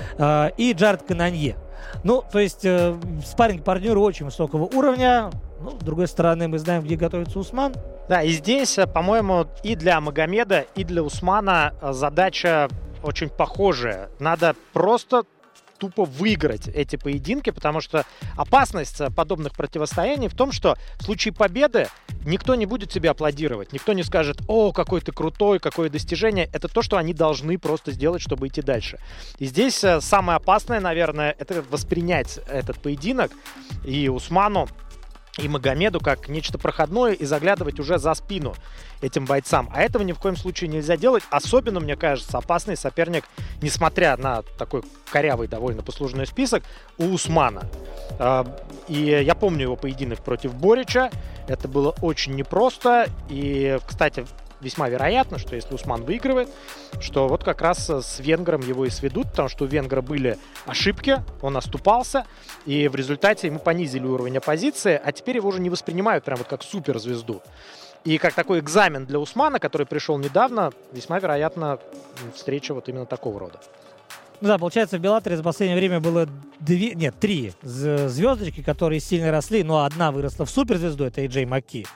и 0.58 0.74
Джаред 0.76 1.02
Кананье. 1.02 1.56
Ну, 2.04 2.22
то 2.30 2.38
есть 2.38 2.64
э, 2.64 2.94
спарринг 3.24 3.64
партнеры 3.64 3.98
очень 3.98 4.26
высокого 4.26 4.64
уровня. 4.64 5.30
Ну, 5.60 5.72
с 5.72 5.82
другой 5.82 6.06
стороны, 6.06 6.46
мы 6.48 6.58
знаем, 6.58 6.84
где 6.84 6.96
готовится 6.96 7.38
Усман. 7.38 7.74
Да, 8.08 8.22
и 8.22 8.30
здесь, 8.30 8.78
э, 8.78 8.86
по-моему, 8.86 9.46
и 9.62 9.74
для 9.74 10.00
Магомеда, 10.00 10.66
и 10.74 10.84
для 10.84 11.02
Усмана 11.02 11.74
э, 11.80 11.92
задача 11.92 12.68
очень 13.02 13.28
похожая. 13.28 14.08
Надо 14.20 14.54
просто 14.72 15.24
тупо 15.78 16.04
выиграть 16.04 16.66
эти 16.68 16.96
поединки, 16.96 17.50
потому 17.50 17.80
что 17.80 18.04
опасность 18.36 19.00
э, 19.00 19.10
подобных 19.10 19.52
противостояний 19.52 20.28
в 20.28 20.34
том, 20.34 20.52
что 20.52 20.76
в 21.00 21.04
случае 21.04 21.34
победы 21.34 21.88
никто 22.24 22.54
не 22.54 22.66
будет 22.66 22.90
тебе 22.90 23.10
аплодировать, 23.10 23.72
никто 23.72 23.92
не 23.92 24.04
скажет, 24.04 24.40
о, 24.46 24.72
какой 24.72 25.00
ты 25.00 25.10
крутой, 25.10 25.58
какое 25.58 25.90
достижение. 25.90 26.48
Это 26.52 26.68
то, 26.68 26.82
что 26.82 26.98
они 26.98 27.14
должны 27.14 27.58
просто 27.58 27.90
сделать, 27.90 28.22
чтобы 28.22 28.46
идти 28.46 28.62
дальше. 28.62 28.98
И 29.38 29.46
здесь 29.46 29.84
самое 30.00 30.36
опасное, 30.36 30.80
наверное, 30.80 31.34
это 31.36 31.64
воспринять 31.68 32.38
этот 32.48 32.78
поединок. 32.78 33.32
И 33.84 34.08
Усману 34.08 34.68
и 35.38 35.48
Магомеду 35.48 36.00
как 36.00 36.28
нечто 36.28 36.58
проходное 36.58 37.12
и 37.12 37.24
заглядывать 37.24 37.78
уже 37.80 37.98
за 37.98 38.14
спину 38.14 38.54
этим 39.00 39.24
бойцам. 39.24 39.70
А 39.72 39.82
этого 39.82 40.02
ни 40.02 40.12
в 40.12 40.18
коем 40.18 40.36
случае 40.36 40.68
нельзя 40.68 40.96
делать. 40.96 41.22
Особенно, 41.30 41.80
мне 41.80 41.96
кажется, 41.96 42.38
опасный 42.38 42.76
соперник, 42.76 43.24
несмотря 43.62 44.16
на 44.16 44.42
такой 44.58 44.82
корявый 45.10 45.48
довольно 45.48 45.82
послужной 45.82 46.26
список, 46.26 46.64
у 46.98 47.06
Усмана. 47.06 47.62
А, 48.18 48.46
и 48.88 49.22
я 49.24 49.34
помню 49.34 49.62
его 49.62 49.76
поединок 49.76 50.20
против 50.24 50.54
Борича. 50.54 51.10
Это 51.46 51.68
было 51.68 51.94
очень 52.02 52.34
непросто. 52.34 53.08
И, 53.28 53.78
кстати, 53.86 54.26
весьма 54.60 54.88
вероятно, 54.88 55.38
что 55.38 55.54
если 55.54 55.74
Усман 55.74 56.04
выигрывает, 56.04 56.48
что 57.00 57.28
вот 57.28 57.44
как 57.44 57.60
раз 57.60 57.88
с 57.88 58.20
венгром 58.20 58.60
его 58.60 58.84
и 58.84 58.90
сведут, 58.90 59.30
потому 59.30 59.48
что 59.48 59.64
у 59.64 59.68
венгра 59.68 60.00
были 60.00 60.38
ошибки, 60.66 61.22
он 61.42 61.56
оступался, 61.56 62.26
и 62.66 62.88
в 62.88 62.94
результате 62.94 63.46
ему 63.46 63.58
понизили 63.58 64.06
уровень 64.06 64.38
оппозиции, 64.38 65.00
а 65.02 65.12
теперь 65.12 65.36
его 65.36 65.48
уже 65.48 65.60
не 65.60 65.70
воспринимают 65.70 66.24
прям 66.24 66.38
вот 66.38 66.48
как 66.48 66.62
суперзвезду. 66.62 67.42
И 68.04 68.18
как 68.18 68.34
такой 68.34 68.60
экзамен 68.60 69.06
для 69.06 69.18
Усмана, 69.18 69.58
который 69.58 69.86
пришел 69.86 70.18
недавно, 70.18 70.72
весьма 70.92 71.18
вероятно 71.18 71.78
встреча 72.34 72.72
вот 72.72 72.88
именно 72.88 73.06
такого 73.06 73.40
рода. 73.40 73.60
Ну 74.40 74.46
да, 74.46 74.56
получается, 74.56 74.98
в 74.98 75.00
Беллаторе 75.00 75.36
за 75.36 75.42
последнее 75.42 75.76
время 75.76 75.98
было 75.98 76.28
две, 76.60 76.94
нет, 76.94 77.16
три 77.18 77.52
звездочки, 77.62 78.62
которые 78.62 79.00
сильно 79.00 79.32
росли, 79.32 79.64
но 79.64 79.84
одна 79.84 80.12
выросла 80.12 80.46
в 80.46 80.50
суперзвезду, 80.50 81.04
это 81.04 81.22
Эйджей 81.22 81.44
Маки. 81.44 81.86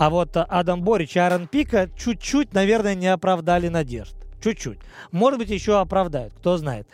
А 0.00 0.08
вот 0.08 0.34
Адам 0.34 0.80
Борич 0.80 1.16
и 1.16 1.18
Аарон 1.18 1.46
Пика 1.46 1.90
чуть-чуть, 1.94 2.54
наверное, 2.54 2.94
не 2.94 3.08
оправдали 3.08 3.68
надежд. 3.68 4.14
Чуть-чуть. 4.42 4.78
Может 5.12 5.38
быть, 5.38 5.50
еще 5.50 5.78
оправдают, 5.78 6.32
кто 6.32 6.56
знает. 6.56 6.88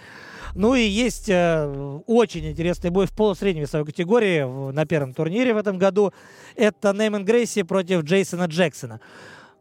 Ну 0.57 0.75
и 0.75 0.83
есть 0.83 1.29
э, 1.29 2.01
очень 2.09 2.51
интересный 2.51 2.91
бой 2.91 3.07
в 3.07 3.13
полусредней 3.13 3.63
весовой 3.63 3.87
категории 3.87 4.43
в, 4.43 4.73
на 4.73 4.87
первом 4.87 5.15
турнире 5.15 5.55
в 5.55 5.57
этом 5.57 5.79
году. 5.79 6.13
Это 6.57 6.93
Нейман 6.93 7.25
Грейси 7.25 7.63
против 7.63 8.03
Джейсона 8.03 8.47
Джексона. 8.47 9.01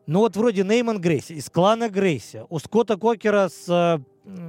Ну 0.07 0.21
вот 0.21 0.35
вроде 0.35 0.63
Нейман 0.63 0.99
Грейси 0.99 1.33
из 1.33 1.47
клана 1.51 1.87
Грейси. 1.87 2.45
У 2.49 2.57
Скотта 2.57 2.97
Кокера 2.97 3.49
с 3.49 3.69
э, 3.69 3.99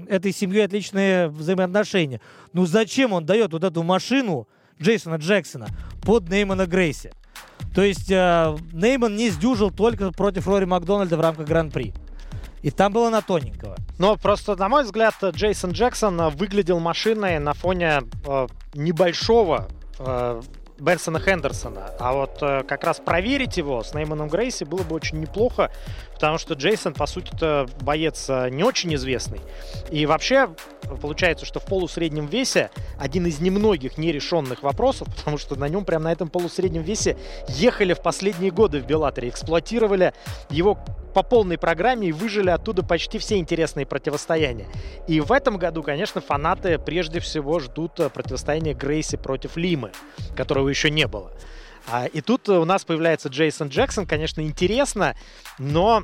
этой 0.08 0.32
семьей 0.32 0.64
отличные 0.64 1.28
взаимоотношения. 1.28 2.22
Ну 2.54 2.64
зачем 2.64 3.12
он 3.12 3.26
дает 3.26 3.52
вот 3.52 3.62
эту 3.62 3.82
машину 3.82 4.48
Джейсона 4.80 5.16
Джексона 5.16 5.66
под 6.00 6.30
Неймана 6.30 6.64
Грейси? 6.64 7.12
То 7.74 7.82
есть 7.82 8.10
э, 8.10 8.56
Нейман 8.72 9.16
не 9.16 9.30
сдюжил 9.30 9.70
только 9.70 10.10
против 10.12 10.46
Рори 10.46 10.64
Макдональда 10.64 11.16
в 11.16 11.20
рамках 11.20 11.46
Гран-при. 11.46 11.92
И 12.62 12.70
там 12.70 12.92
было 12.92 13.10
на 13.10 13.22
тоненького. 13.22 13.76
Но 13.98 14.16
просто, 14.16 14.56
на 14.56 14.68
мой 14.68 14.84
взгляд, 14.84 15.14
Джейсон 15.22 15.72
Джексон 15.72 16.30
выглядел 16.30 16.80
машиной 16.80 17.38
на 17.38 17.52
фоне 17.52 18.02
э, 18.26 18.46
небольшого 18.74 19.68
э, 19.98 20.42
Бенсона 20.78 21.18
Хендерсона. 21.18 21.90
А 21.98 22.12
вот 22.12 22.38
э, 22.42 22.62
как 22.64 22.84
раз 22.84 23.00
проверить 23.00 23.56
его 23.56 23.82
с 23.82 23.94
Нейманом 23.94 24.28
Грейси 24.28 24.64
было 24.64 24.82
бы 24.82 24.94
очень 24.94 25.20
неплохо, 25.20 25.70
потому 26.12 26.38
что 26.38 26.54
Джейсон, 26.54 26.92
по 26.92 27.06
сути 27.06 27.34
это 27.34 27.66
боец 27.80 28.26
э, 28.28 28.50
не 28.50 28.62
очень 28.62 28.94
известный. 28.94 29.40
И 29.90 30.04
вообще, 30.04 30.50
получается, 31.00 31.46
что 31.46 31.60
в 31.60 31.64
полусреднем 31.64 32.26
весе 32.26 32.70
один 32.98 33.26
из 33.26 33.40
немногих 33.40 33.96
нерешенных 33.96 34.62
вопросов, 34.62 35.08
потому 35.16 35.38
что 35.38 35.56
на 35.56 35.68
нем 35.68 35.84
прямо 35.84 36.04
на 36.04 36.12
этом 36.12 36.28
полусреднем 36.28 36.82
весе 36.82 37.16
ехали 37.48 37.94
в 37.94 38.00
последние 38.02 38.50
годы 38.50 38.80
в 38.80 38.86
Беллаторе, 38.86 39.30
эксплуатировали 39.30 40.12
его 40.50 40.78
по 41.16 41.22
полной 41.22 41.56
программе 41.56 42.08
и 42.08 42.12
выжили 42.12 42.50
оттуда 42.50 42.82
почти 42.82 43.18
все 43.18 43.38
интересные 43.38 43.86
противостояния. 43.86 44.66
И 45.08 45.20
в 45.20 45.32
этом 45.32 45.56
году, 45.56 45.82
конечно, 45.82 46.20
фанаты 46.20 46.78
прежде 46.78 47.20
всего 47.20 47.58
ждут 47.58 47.98
э, 48.00 48.10
противостояния 48.10 48.74
Грейси 48.74 49.16
против 49.16 49.56
Лимы, 49.56 49.92
которого 50.36 50.68
еще 50.68 50.90
не 50.90 51.06
было. 51.06 51.32
А, 51.90 52.04
и 52.04 52.20
тут 52.20 52.50
у 52.50 52.66
нас 52.66 52.84
появляется 52.84 53.30
Джейсон 53.30 53.68
Джексон, 53.68 54.04
конечно, 54.04 54.42
интересно, 54.42 55.16
но 55.58 56.02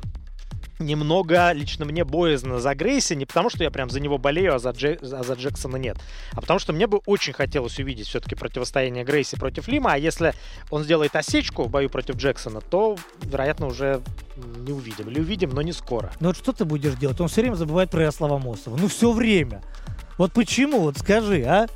немного 0.83 1.51
лично 1.51 1.85
мне 1.85 2.03
боязно 2.03 2.59
за 2.59 2.75
Грейси, 2.75 3.13
не 3.13 3.25
потому 3.25 3.49
что 3.49 3.63
я 3.63 3.71
прям 3.71 3.89
за 3.89 3.99
него 3.99 4.17
болею, 4.17 4.55
а 4.55 4.59
за, 4.59 4.71
Дже... 4.71 4.99
а 5.01 5.23
за 5.23 5.33
Джексона 5.33 5.77
нет, 5.77 5.97
а 6.33 6.41
потому 6.41 6.59
что 6.59 6.73
мне 6.73 6.87
бы 6.87 6.99
очень 7.05 7.33
хотелось 7.33 7.79
увидеть 7.79 8.07
все-таки 8.07 8.35
противостояние 8.35 9.03
Грейси 9.03 9.37
против 9.37 9.67
Лима, 9.67 9.93
а 9.93 9.97
если 9.97 10.33
он 10.69 10.83
сделает 10.83 11.15
осечку 11.15 11.63
в 11.63 11.69
бою 11.69 11.89
против 11.89 12.15
Джексона, 12.15 12.61
то, 12.61 12.97
вероятно, 13.21 13.67
уже 13.67 14.01
не 14.35 14.71
увидим. 14.71 15.09
Или 15.09 15.19
увидим, 15.19 15.49
но 15.49 15.61
не 15.61 15.73
скоро. 15.73 16.11
Ну 16.19 16.27
вот 16.27 16.37
что 16.37 16.53
ты 16.53 16.65
будешь 16.65 16.95
делать? 16.95 17.19
Он 17.21 17.27
все 17.27 17.41
время 17.41 17.55
забывает 17.55 17.89
про 17.89 18.01
Ярослава 18.01 18.37
Мосова. 18.37 18.77
Ну 18.77 18.87
все 18.87 19.11
время. 19.11 19.61
Вот 20.17 20.31
почему? 20.33 20.81
Вот 20.81 20.97
скажи, 20.97 21.43
а? 21.43 21.67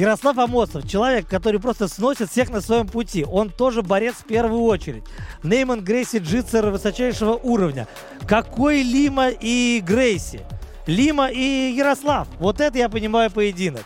Ярослав 0.00 0.38
Амосов, 0.38 0.88
человек, 0.88 1.26
который 1.28 1.60
просто 1.60 1.86
сносит 1.86 2.30
всех 2.30 2.48
на 2.48 2.62
своем 2.62 2.88
пути. 2.88 3.22
Он 3.22 3.50
тоже 3.50 3.82
борец 3.82 4.14
в 4.14 4.24
первую 4.24 4.62
очередь. 4.62 5.04
Нейман 5.42 5.84
Грейси 5.84 6.16
джитсер 6.16 6.70
высочайшего 6.70 7.34
уровня. 7.34 7.86
Какой 8.26 8.82
Лима 8.82 9.28
и 9.28 9.82
Грейси? 9.84 10.40
Лима 10.86 11.28
и 11.28 11.74
Ярослав. 11.76 12.28
Вот 12.38 12.62
это 12.62 12.78
я 12.78 12.88
понимаю 12.88 13.30
поединок. 13.30 13.84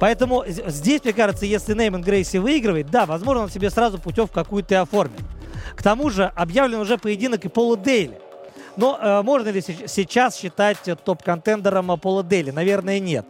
Поэтому 0.00 0.42
здесь, 0.46 1.04
мне 1.04 1.12
кажется, 1.12 1.44
если 1.44 1.74
Нейман 1.74 2.00
Грейси 2.00 2.38
выигрывает, 2.38 2.90
да, 2.90 3.04
возможно, 3.04 3.42
он 3.42 3.50
себе 3.50 3.68
сразу 3.68 3.98
путевку 3.98 4.32
какую-то 4.32 4.72
и 4.72 4.78
оформит. 4.78 5.20
К 5.74 5.82
тому 5.82 6.08
же 6.08 6.32
объявлен 6.34 6.78
уже 6.78 6.96
поединок 6.96 7.44
и 7.44 7.48
Пола 7.48 7.76
Дейли. 7.76 8.18
Но 8.78 8.98
э, 8.98 9.20
можно 9.20 9.50
ли 9.50 9.60
сейчас 9.60 10.38
считать 10.38 10.78
топ-контендером 11.04 11.98
Пола 12.00 12.22
Дейли? 12.22 12.52
Наверное, 12.52 13.00
нет. 13.00 13.26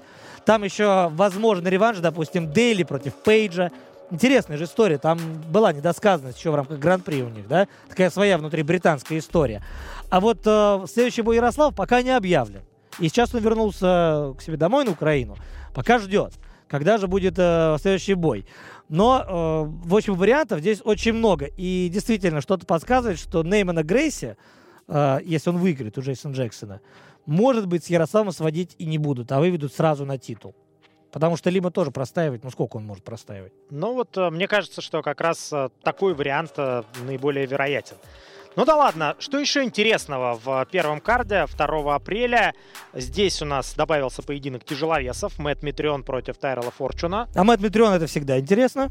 Там 0.47 0.63
еще 0.63 1.09
возможен 1.13 1.67
реванш, 1.67 1.99
допустим, 1.99 2.53
Дейли 2.53 2.85
против 2.85 3.15
Пейджа 3.15 3.73
интересная 4.13 4.57
же 4.57 4.65
история. 4.65 4.99
Там 4.99 5.19
была 5.51 5.73
недосказанность 5.73 6.39
еще 6.39 6.53
в 6.53 6.55
рамках 6.55 6.79
Гран-при 6.79 7.23
у 7.23 7.29
них, 7.29 7.49
да? 7.49 7.67
Такая 7.89 8.11
своя 8.11 8.39
внутри 8.39 8.63
британская 8.63 9.19
история. 9.19 9.63
А 10.09 10.21
вот 10.21 10.43
э, 10.45 10.85
следующий 10.89 11.23
бой 11.23 11.37
Ярослав 11.37 11.75
пока 11.75 12.01
не 12.01 12.11
объявлен. 12.11 12.63
И 13.01 13.09
сейчас 13.09 13.35
он 13.35 13.41
вернулся 13.41 14.35
к 14.39 14.41
себе 14.41 14.57
домой 14.57 14.85
на 14.85 14.93
Украину. 14.93 15.37
Пока 15.75 15.99
ждет, 15.99 16.35
когда 16.69 16.97
же 16.99 17.09
будет 17.09 17.35
э, 17.37 17.77
следующий 17.81 18.15
бой. 18.15 18.47
Но, 18.89 19.25
э, 19.27 19.89
в 19.89 19.97
общем, 19.97 20.15
вариантов 20.15 20.61
здесь 20.61 20.81
очень 20.85 21.13
много. 21.13 21.47
И 21.57 21.91
действительно, 21.93 22.41
что-то 22.41 22.67
подсказывает, 22.67 23.19
что 23.19 23.43
Неймана 23.43 23.83
Грейси, 23.83 24.37
э, 24.87 25.19
если 25.25 25.51
он 25.51 25.59
выиграет 25.59 25.99
у 25.99 26.03
Джейсона 26.03 26.35
Джексона, 26.35 26.81
может 27.27 27.67
быть, 27.67 27.85
с 27.85 27.89
Ярославом 27.89 28.33
сводить 28.33 28.75
и 28.79 28.87
не 28.87 28.99
будут, 28.99 29.31
а 29.33 29.41
выведут 29.41 29.73
сразу 29.73 30.05
на 30.05 30.19
титул. 30.19 30.55
Потому 31.13 31.37
что 31.37 31.51
Лима 31.51 31.71
тоже 31.71 31.91
простаивает. 31.91 32.45
Ну, 32.45 32.51
сколько 32.51 32.77
он 32.77 32.85
может 32.85 33.05
простаивать? 33.05 33.53
Ну, 33.71 33.95
вот 33.95 34.17
э, 34.17 34.31
мне 34.31 34.47
кажется, 34.47 34.81
что 34.81 35.03
как 35.03 35.21
раз 35.21 35.53
э, 35.53 35.71
такой 35.83 36.15
вариант 36.15 36.53
э, 36.59 36.83
наиболее 37.07 37.47
вероятен. 37.47 37.97
Ну 38.57 38.65
да 38.65 38.75
ладно, 38.75 39.17
что 39.19 39.39
еще 39.39 39.65
интересного 39.65 40.41
в 40.43 40.67
первом 40.71 41.03
карде 41.03 41.45
2 41.59 41.95
апреля? 41.95 42.55
Здесь 42.95 43.43
у 43.43 43.45
нас 43.45 43.75
добавился 43.75 44.23
поединок 44.23 44.65
тяжеловесов. 44.65 45.39
Мэтт 45.39 45.63
Митрион 45.63 46.03
против 46.03 46.39
Тайрела 46.39 46.71
Форчуна. 46.71 47.29
А 47.35 47.45
Мэтт 47.45 47.63
Митрион 47.63 47.93
это 47.93 48.07
всегда 48.07 48.41
интересно. 48.41 48.91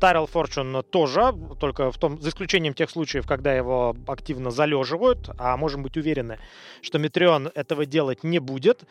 Тайрел 0.00 0.26
Форчун 0.26 0.84
тоже, 0.90 1.32
только 1.58 1.90
в 1.90 1.96
том, 1.96 2.20
за 2.20 2.28
исключением 2.28 2.74
тех 2.74 2.90
случаев, 2.90 3.26
когда 3.26 3.54
его 3.54 3.96
активно 4.06 4.50
залеживают, 4.50 5.30
а 5.38 5.56
можем 5.56 5.82
быть 5.82 5.96
уверены, 5.96 6.38
что 6.82 6.98
Митрион 6.98 7.50
этого 7.54 7.86
делать 7.86 8.22
не 8.22 8.38
будет. 8.38 8.84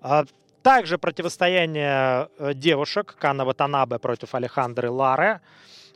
А 0.00 0.24
также 0.64 0.98
противостояние 0.98 2.28
э, 2.36 2.54
девушек 2.54 3.14
Канава 3.16 3.54
Танабе 3.54 4.00
против 4.00 4.34
Алехандры 4.34 4.90
Лары. 4.90 5.40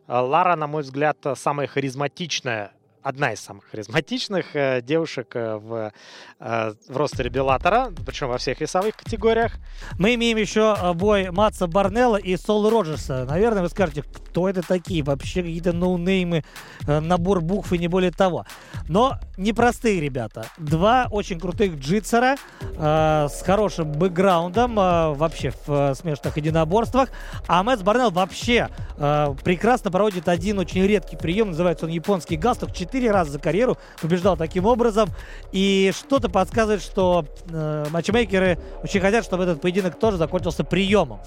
Лара, 0.06 0.54
на 0.54 0.68
мой 0.68 0.82
взгляд, 0.82 1.16
самая 1.34 1.66
харизматичная 1.66 2.70
одна 3.06 3.32
из 3.32 3.40
самых 3.40 3.64
харизматичных 3.70 4.56
э, 4.56 4.82
девушек 4.82 5.36
э, 5.36 5.56
в, 5.56 5.92
э, 6.40 6.74
в 6.88 6.96
ростере 6.96 7.30
Беллатора, 7.30 7.92
причем 8.04 8.28
во 8.28 8.38
всех 8.38 8.60
весовых 8.60 8.96
категориях. 8.96 9.52
Мы 9.96 10.16
имеем 10.16 10.36
еще 10.36 10.76
э, 10.76 10.92
бой 10.92 11.30
Матса 11.30 11.68
Барнелла 11.68 12.16
и 12.16 12.36
Сол 12.36 12.68
Роджерса. 12.68 13.24
Наверное, 13.24 13.62
вы 13.62 13.68
скажете, 13.68 14.02
кто 14.02 14.48
это 14.48 14.62
такие? 14.62 15.04
Вообще 15.04 15.42
какие-то 15.42 15.72
ноунеймы, 15.72 16.42
э, 16.88 16.98
набор 16.98 17.42
букв 17.42 17.72
и 17.72 17.78
не 17.78 17.86
более 17.86 18.10
того. 18.10 18.44
Но 18.88 19.20
непростые 19.36 20.00
ребята. 20.00 20.46
Два 20.58 21.06
очень 21.08 21.38
крутых 21.38 21.76
джитсера 21.76 22.34
э, 22.60 23.28
с 23.30 23.42
хорошим 23.42 23.92
бэкграундом 23.92 24.80
э, 24.80 25.14
вообще 25.14 25.52
в 25.52 25.68
э, 25.68 25.94
смешанных 25.94 26.36
единоборствах. 26.38 27.10
А 27.46 27.62
Мэтс 27.62 27.82
Барнелл 27.82 28.10
вообще 28.10 28.68
э, 28.96 29.34
прекрасно 29.44 29.92
проводит 29.92 30.28
один 30.28 30.58
очень 30.58 30.84
редкий 30.84 31.16
прием. 31.16 31.50
Называется 31.50 31.86
он 31.86 31.92
японский 31.92 32.36
галстук. 32.36 32.72
Четыре 32.96 33.10
раза 33.10 33.32
за 33.32 33.38
карьеру 33.38 33.76
побеждал 34.00 34.38
таким 34.38 34.64
образом. 34.64 35.10
И 35.52 35.92
что-то 35.94 36.30
подсказывает, 36.30 36.80
что 36.80 37.26
э, 37.50 37.84
матчмейкеры 37.90 38.58
очень 38.82 39.02
хотят, 39.02 39.22
чтобы 39.22 39.42
этот 39.42 39.60
поединок 39.60 39.98
тоже 39.98 40.16
закончился 40.16 40.64
приемом. 40.64 41.20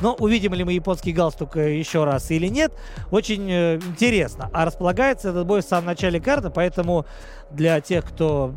Но 0.00 0.14
увидим 0.14 0.54
ли 0.54 0.62
мы 0.62 0.74
японский 0.74 1.10
галстук 1.10 1.56
э, 1.56 1.76
еще 1.76 2.04
раз 2.04 2.30
или 2.30 2.46
нет, 2.46 2.72
очень 3.10 3.50
э, 3.50 3.80
интересно. 3.80 4.48
А 4.52 4.64
располагается 4.64 5.30
этот 5.30 5.44
бой 5.44 5.62
в 5.62 5.64
самом 5.64 5.86
начале 5.86 6.20
карты, 6.20 6.50
поэтому 6.50 7.04
для 7.50 7.80
тех, 7.80 8.04
кто 8.04 8.54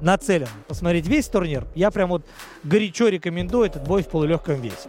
нацелен 0.00 0.48
посмотреть 0.66 1.06
весь 1.06 1.28
турнир, 1.28 1.68
я 1.76 1.92
прям 1.92 2.08
вот 2.08 2.26
горячо 2.64 3.06
рекомендую 3.06 3.66
этот 3.66 3.86
бой 3.86 4.02
в 4.02 4.08
полулегком 4.08 4.60
весе. 4.60 4.88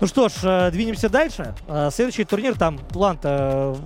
Ну 0.00 0.06
что 0.06 0.28
ж, 0.28 0.34
э, 0.44 0.70
двинемся 0.70 1.08
дальше. 1.08 1.52
Следующий 1.90 2.22
турнир, 2.22 2.56
там 2.56 2.78
план-то 2.78 3.76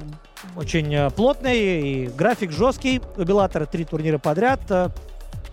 очень 0.56 0.94
э, 0.94 1.10
плотный 1.10 1.80
и 1.80 2.06
график 2.06 2.50
жесткий. 2.50 3.00
У 3.16 3.22
Беллатора 3.22 3.66
три 3.66 3.84
турнира 3.84 4.18
подряд. 4.18 4.60
Э, 4.70 4.88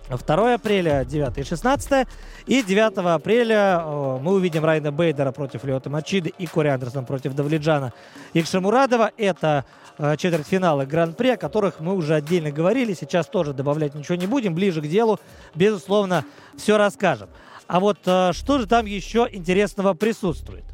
2 0.08 0.54
апреля, 0.54 1.04
9 1.04 1.38
и 1.38 1.42
16. 1.42 2.06
И 2.46 2.62
9 2.62 2.98
апреля 2.98 3.80
э, 3.82 4.18
мы 4.22 4.34
увидим 4.34 4.64
Райна 4.64 4.92
Бейдера 4.92 5.32
против 5.32 5.64
Леота 5.64 5.90
Мачиды 5.90 6.32
и 6.38 6.46
Кори 6.46 6.68
Андерсон 6.68 7.04
против 7.04 7.34
Давледжана 7.34 7.92
Икшамурадова. 8.34 9.10
Это 9.16 9.64
э, 9.98 10.16
четвертьфиналы 10.16 10.86
Гран-при, 10.86 11.30
о 11.30 11.36
которых 11.36 11.80
мы 11.80 11.94
уже 11.94 12.14
отдельно 12.14 12.50
говорили. 12.50 12.94
Сейчас 12.94 13.26
тоже 13.26 13.52
добавлять 13.52 13.94
ничего 13.94 14.14
не 14.16 14.26
будем. 14.26 14.54
Ближе 14.54 14.80
к 14.80 14.86
делу, 14.86 15.18
безусловно, 15.54 16.24
все 16.56 16.78
расскажем. 16.78 17.28
А 17.66 17.80
вот 17.80 17.98
э, 18.06 18.32
что 18.32 18.58
же 18.58 18.66
там 18.66 18.86
еще 18.86 19.28
интересного 19.30 19.94
присутствует? 19.94 20.64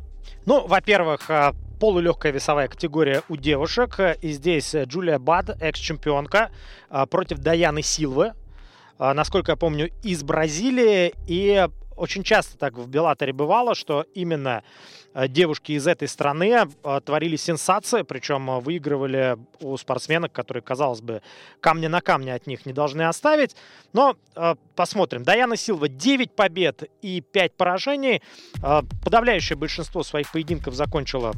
Ну, 0.45 0.67
во-первых, 0.67 1.31
э, 1.31 1.53
полулегкая 1.83 2.31
весовая 2.31 2.69
категория 2.69 3.25
у 3.29 3.35
девушек. 3.35 3.99
И 4.21 4.31
здесь 4.31 4.73
Джулия 4.73 5.19
Бад, 5.19 5.61
экс-чемпионка, 5.61 6.53
э, 6.89 7.07
против 7.07 7.39
Даяны 7.39 7.83
Силвы. 7.83 8.35
Э, 9.01 9.13
Насколько 9.13 9.51
я 9.51 9.57
помню, 9.57 9.91
из 10.05 10.23
Бразилии. 10.23 11.13
И 11.27 11.67
очень 11.97 12.23
часто 12.23 12.57
так 12.57 12.75
в 12.75 12.87
Беллаторе 12.87 13.33
бывало, 13.33 13.75
что 13.75 14.07
именно 14.15 14.63
э, 15.13 15.27
девушки 15.27 15.73
из 15.73 15.89
этой 15.89 16.07
страны 16.07 16.69
творили 17.05 17.35
сенсации, 17.35 18.03
причем 18.03 18.61
выигрывали 18.61 19.37
у 19.61 19.77
спортсменок, 19.77 20.31
которые, 20.31 20.63
казалось 20.63 21.01
бы, 21.01 21.21
камня 21.59 21.89
на 21.89 22.01
камне 22.01 22.33
от 22.33 22.47
них 22.47 22.65
не 22.65 22.73
должны 22.73 23.03
оставить. 23.03 23.57
Но 23.93 24.17
посмотрим. 24.77 25.25
Даяна 25.25 25.57
Силва 25.57 25.89
9 25.89 26.31
побед 26.31 26.85
и 27.03 27.21
5 27.21 27.57
поражений. 27.57 28.23
Подавляющее 29.05 29.57
большинство 29.57 30.05
своих 30.05 30.31
поединков 30.31 30.75
закончила 30.75 31.33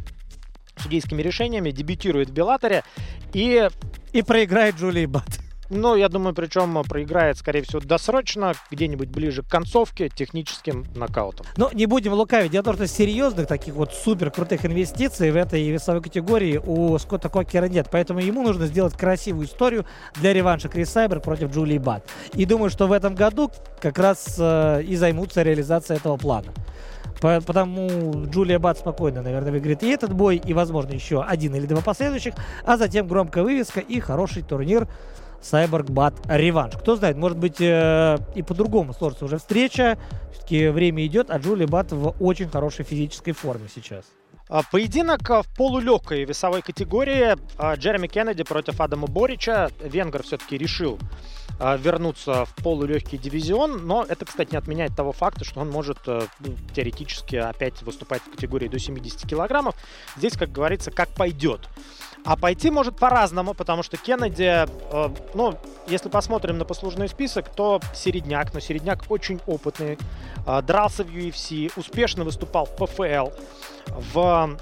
судейскими 0.85 1.23
решениями, 1.23 1.71
дебютирует 1.71 2.31
в 2.31 2.33
Беллаторе. 2.33 2.85
И 3.33 3.69
И 4.13 4.23
проиграет 4.23 4.77
Джулии 4.77 5.07
Бат. 5.07 5.41
ну, 5.71 5.97
я 5.97 6.09
думаю, 6.09 6.35
причем 6.35 6.81
проиграет, 6.85 7.37
скорее 7.39 7.63
всего, 7.63 7.81
досрочно, 7.81 8.53
где-нибудь 8.71 9.09
ближе 9.09 9.43
к 9.43 9.49
концовке, 9.49 10.09
техническим 10.09 10.85
нокаутом. 10.95 11.47
Но 11.57 11.71
не 11.73 11.87
будем 11.87 12.13
лукавить. 12.13 12.53
Дело 12.53 12.63
в 12.63 12.65
том, 12.67 12.75
что 12.77 12.87
серьезных 12.87 13.49
таких 13.49 13.75
вот 13.75 13.93
супер 13.93 14.31
крутых 14.31 14.65
инвестиций 14.67 15.33
в 15.33 15.37
этой 15.37 15.69
весовой 15.69 16.03
категории 16.03 16.61
у 16.65 16.97
Скотта 16.99 17.29
Кокера 17.29 17.67
нет. 17.67 17.89
Поэтому 17.91 18.21
ему 18.21 18.43
нужно 18.43 18.67
сделать 18.67 18.95
красивую 18.97 19.47
историю 19.47 19.85
для 20.15 20.33
реванша 20.33 20.69
Крис 20.69 20.91
Сайбер 20.91 21.21
против 21.21 21.51
Джулии 21.53 21.79
Бат. 21.79 22.09
И 22.35 22.45
думаю, 22.45 22.71
что 22.71 22.87
в 22.87 22.93
этом 22.93 23.15
году 23.15 23.51
как 23.81 23.99
раз 23.99 24.37
э, 24.39 24.83
и 24.83 24.95
займутся 24.97 25.43
реализацией 25.43 25.99
этого 25.99 26.17
плана. 26.17 26.53
По- 27.21 27.41
Потому 27.41 28.27
Джулия 28.27 28.59
Бат 28.59 28.79
спокойно, 28.79 29.23
наверное, 29.23 29.53
выиграет 29.53 29.83
и 29.83 29.91
этот 29.91 30.13
бой, 30.13 30.37
и, 30.37 30.53
возможно, 30.53 30.93
еще 30.93 31.23
один 31.23 31.55
или 31.55 31.67
два 31.67 31.81
последующих, 31.83 32.35
а 32.65 32.77
затем 32.77 33.07
громкая 33.07 33.45
вывеска 33.45 33.81
и 33.81 34.01
хороший 34.01 34.43
турнир 34.43 34.89
Сайборг 35.43 35.91
Бат 35.91 36.15
реванш. 36.27 36.75
Кто 36.75 36.97
знает, 36.97 37.17
может 37.17 37.37
быть 37.39 37.61
э, 37.61 38.17
и 38.35 38.43
по-другому 38.43 38.95
сложится 38.95 39.27
уже 39.27 39.39
встреча. 39.39 39.99
Все-таки 40.33 40.69
время 40.69 41.05
идет, 41.07 41.31
а 41.31 41.39
Джулия 41.39 41.67
Бат 41.67 41.93
в 41.93 42.15
очень 42.21 42.49
хорошей 42.49 42.85
физической 42.85 43.33
форме 43.33 43.69
сейчас. 43.73 44.05
А, 44.49 44.63
Поединок 44.71 45.29
а, 45.31 45.43
в 45.43 45.49
полулегкой 45.55 46.25
весовой 46.25 46.63
категории 46.63 47.37
а, 47.59 47.75
Джереми 47.75 48.07
Кеннеди 48.07 48.43
против 48.43 48.81
Адама 48.81 49.07
Борича. 49.07 49.71
Венгер 49.83 50.23
все-таки 50.23 50.57
решил 50.59 50.99
вернуться 51.59 52.45
в 52.45 52.55
полулегкий 52.63 53.19
дивизион, 53.19 53.87
но 53.87 54.05
это, 54.09 54.25
кстати, 54.25 54.53
не 54.53 54.59
отменяет 54.59 54.97
того 54.97 55.13
факта, 55.13 55.45
что 55.45 55.61
он 55.61 55.71
может 55.71 55.99
э, 56.07 56.23
ну, 56.41 56.55
теоретически 56.75 57.37
опять 57.37 57.83
выступать 57.83 58.23
в 58.23 58.31
категории 58.31 58.69
до 58.69 58.79
70 58.79 59.29
килограммов. 59.29 59.75
Здесь, 60.17 60.37
как 60.37 60.51
говорится, 60.51 60.91
как 60.91 61.11
пойдет. 61.11 61.69
А 62.25 62.37
пойти 62.37 62.71
может 62.71 62.97
по-разному, 62.97 63.53
потому 63.53 63.83
что 63.83 63.97
Кеннеди, 63.97 64.67
э, 64.67 65.09
ну, 65.35 65.59
если 65.87 66.09
посмотрим 66.09 66.59
на 66.59 66.65
послужной 66.65 67.09
список, 67.09 67.49
то 67.55 67.81
середняк, 67.95 68.55
но 68.55 68.61
середняк 68.61 69.05
очень 69.11 69.41
опытный, 69.47 69.99
э, 70.47 70.63
дрался 70.63 71.05
в 71.05 71.09
UFC, 71.09 71.71
успешно 71.77 72.25
выступал 72.25 72.67
в 72.67 72.77
ПФЛ, 72.77 73.29
в 74.13 74.57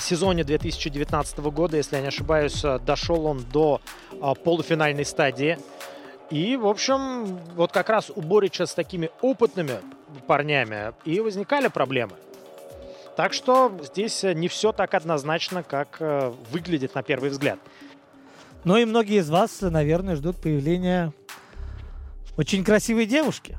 сезоне 0.00 0.44
2019 0.44 1.38
года, 1.38 1.76
если 1.76 1.96
я 1.96 2.02
не 2.02 2.08
ошибаюсь, 2.08 2.64
э, 2.64 2.78
дошел 2.80 3.26
он 3.26 3.44
до 3.52 3.80
э, 4.10 4.34
полуфинальной 4.44 5.04
стадии. 5.04 5.58
И, 6.30 6.56
в 6.56 6.66
общем, 6.66 7.38
вот 7.54 7.72
как 7.72 7.88
раз 7.88 8.10
у 8.14 8.20
Борича 8.20 8.66
с 8.66 8.74
такими 8.74 9.10
опытными 9.22 9.78
парнями 10.26 10.92
и 11.04 11.20
возникали 11.20 11.68
проблемы. 11.68 12.16
Так 13.16 13.32
что 13.32 13.72
здесь 13.82 14.22
э, 14.24 14.34
не 14.34 14.48
все 14.48 14.72
так 14.72 14.94
однозначно, 14.94 15.62
как 15.62 15.96
э, 16.00 16.32
выглядит 16.52 16.94
на 16.94 17.02
первый 17.02 17.30
взгляд. 17.30 17.58
Ну 18.64 18.76
и 18.76 18.84
многие 18.84 19.18
из 19.18 19.30
вас, 19.30 19.60
наверное, 19.60 20.16
ждут 20.16 20.36
появления 20.36 21.12
очень 22.36 22.62
красивой 22.62 23.06
девушки. 23.06 23.56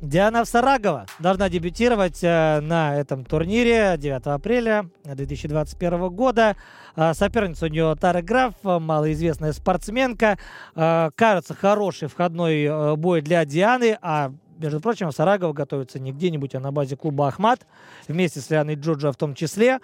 Диана 0.00 0.44
Всарагова 0.44 1.04
должна 1.18 1.50
дебютировать 1.50 2.20
э, 2.22 2.60
на 2.60 2.96
этом 2.96 3.22
турнире 3.22 3.96
9 3.98 4.26
апреля 4.28 4.88
2021 5.04 6.08
года. 6.08 6.56
Э, 6.96 7.12
соперница 7.12 7.66
у 7.66 7.68
нее 7.68 7.94
Тара 8.00 8.22
Граф, 8.22 8.54
э, 8.64 8.78
малоизвестная 8.78 9.52
спортсменка. 9.52 10.38
Кажется, 10.74 11.54
хороший 11.54 12.08
входной 12.08 12.96
бой 12.96 13.20
для 13.20 13.44
Дианы, 13.44 13.98
а 14.00 14.32
между 14.58 14.80
прочим, 14.80 15.12
Сарагова 15.12 15.52
готовится 15.52 15.98
не 15.98 16.12
где-нибудь, 16.12 16.54
а 16.54 16.60
на 16.60 16.72
базе 16.72 16.96
клуба 16.96 17.28
«Ахмат» 17.28 17.66
вместе 18.08 18.40
с 18.40 18.48
Лианой 18.50 18.76
Джорджо 18.76 19.12
в 19.12 19.16
том 19.16 19.34
числе. 19.34 19.80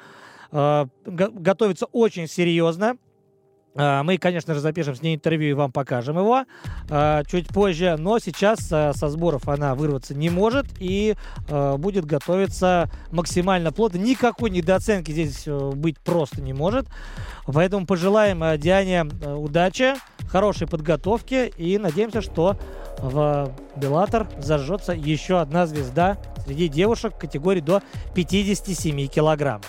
готовится 0.50 1.86
очень 1.86 2.26
серьезно. 2.28 2.96
Э, 3.76 4.02
мы, 4.02 4.18
конечно 4.18 4.54
же, 4.54 4.60
запишем 4.60 4.94
с 4.94 5.02
ней 5.02 5.14
интервью 5.14 5.50
и 5.50 5.52
вам 5.52 5.72
покажем 5.72 6.18
его 6.18 6.44
э, 6.88 7.22
чуть 7.28 7.48
позже, 7.48 7.96
но 7.98 8.18
сейчас 8.18 8.68
э, 8.72 8.92
со 8.94 9.08
сборов 9.08 9.48
она 9.48 9.74
вырваться 9.74 10.14
не 10.14 10.30
может 10.30 10.66
и 10.78 11.14
будет 11.48 12.04
готовиться 12.04 12.90
максимально 13.10 13.72
плотно. 13.72 13.98
Никакой 13.98 14.50
недооценки 14.50 15.10
здесь 15.10 15.46
быть 15.46 15.98
просто 15.98 16.40
не 16.40 16.52
может. 16.52 16.86
Поэтому 17.46 17.86
пожелаем 17.86 18.58
Диане 18.58 19.04
удачи, 19.24 19.94
хорошей 20.28 20.66
подготовки 20.66 21.52
и 21.56 21.78
надеемся, 21.78 22.20
что 22.22 22.56
в 22.98 23.52
Беллатор 23.76 24.26
зажжется 24.38 24.92
еще 24.92 25.40
одна 25.40 25.66
звезда 25.66 26.16
среди 26.44 26.68
девушек 26.68 27.16
категории 27.18 27.60
до 27.60 27.82
57 28.14 29.06
килограмм. 29.08 29.60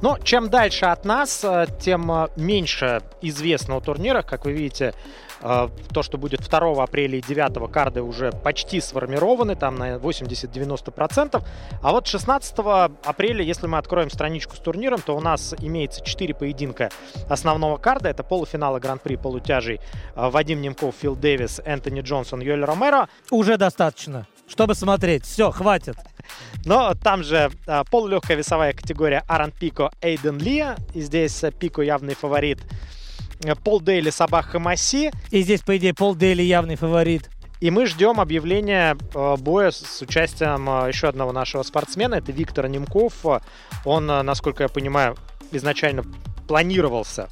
Но 0.00 0.18
чем 0.18 0.48
дальше 0.48 0.86
от 0.86 1.04
нас, 1.04 1.44
э, 1.44 1.66
тем 1.80 2.10
э, 2.10 2.28
меньше 2.36 3.02
известного 3.20 3.80
турнира. 3.80 4.22
Как 4.22 4.44
вы 4.44 4.52
видите, 4.52 4.94
то, 5.42 6.02
что 6.02 6.18
будет 6.18 6.40
2 6.48 6.82
апреля 6.82 7.18
и 7.18 7.22
9 7.22 7.70
карды 7.70 8.02
уже 8.02 8.32
почти 8.32 8.80
сформированы, 8.80 9.56
там 9.56 9.76
на 9.76 9.96
80-90%. 9.96 11.42
А 11.82 11.92
вот 11.92 12.06
16 12.06 12.54
апреля, 13.04 13.42
если 13.44 13.66
мы 13.66 13.78
откроем 13.78 14.10
страничку 14.10 14.56
с 14.56 14.58
турниром, 14.58 15.00
то 15.00 15.16
у 15.16 15.20
нас 15.20 15.54
имеется 15.58 16.04
4 16.04 16.34
поединка 16.34 16.90
основного 17.28 17.76
карда. 17.76 18.08
Это 18.08 18.22
полуфиналы 18.22 18.80
Гран-при 18.80 19.16
полутяжей 19.16 19.80
Вадим 20.14 20.60
Немков, 20.60 20.94
Фил 21.00 21.16
Дэвис, 21.16 21.60
Энтони 21.64 22.00
Джонсон, 22.00 22.40
Йоль 22.40 22.64
Ромеро. 22.64 23.08
Уже 23.30 23.56
достаточно 23.56 24.26
чтобы 24.52 24.74
смотреть. 24.74 25.24
Все, 25.24 25.50
хватит. 25.50 25.96
Но 26.66 26.94
там 26.94 27.22
же 27.22 27.50
а, 27.66 27.84
полулегкая 27.84 28.36
весовая 28.36 28.74
категория 28.74 29.24
Аран 29.26 29.50
Пико, 29.50 29.90
Эйден 30.02 30.38
Ли. 30.38 30.66
И 30.94 31.00
здесь 31.00 31.42
Пико 31.58 31.80
явный 31.80 32.14
фаворит. 32.14 32.60
Пол 33.64 33.80
Дейли, 33.80 34.10
Сабах 34.10 34.46
Хамаси. 34.46 35.10
И 35.30 35.42
здесь, 35.42 35.60
по 35.60 35.76
идее, 35.76 35.94
Пол 35.94 36.14
Дейли 36.14 36.42
явный 36.42 36.76
фаворит. 36.76 37.30
И 37.60 37.70
мы 37.70 37.86
ждем 37.86 38.20
объявления 38.20 38.96
э, 39.14 39.36
боя 39.36 39.70
с 39.70 40.02
участием 40.02 40.68
э, 40.68 40.88
еще 40.88 41.08
одного 41.08 41.30
нашего 41.30 41.62
спортсмена. 41.62 42.16
Это 42.16 42.32
Виктор 42.32 42.66
Немков. 42.66 43.24
Он, 43.84 44.10
э, 44.10 44.22
насколько 44.22 44.64
я 44.64 44.68
понимаю, 44.68 45.16
изначально 45.52 46.02
планировался 46.48 47.28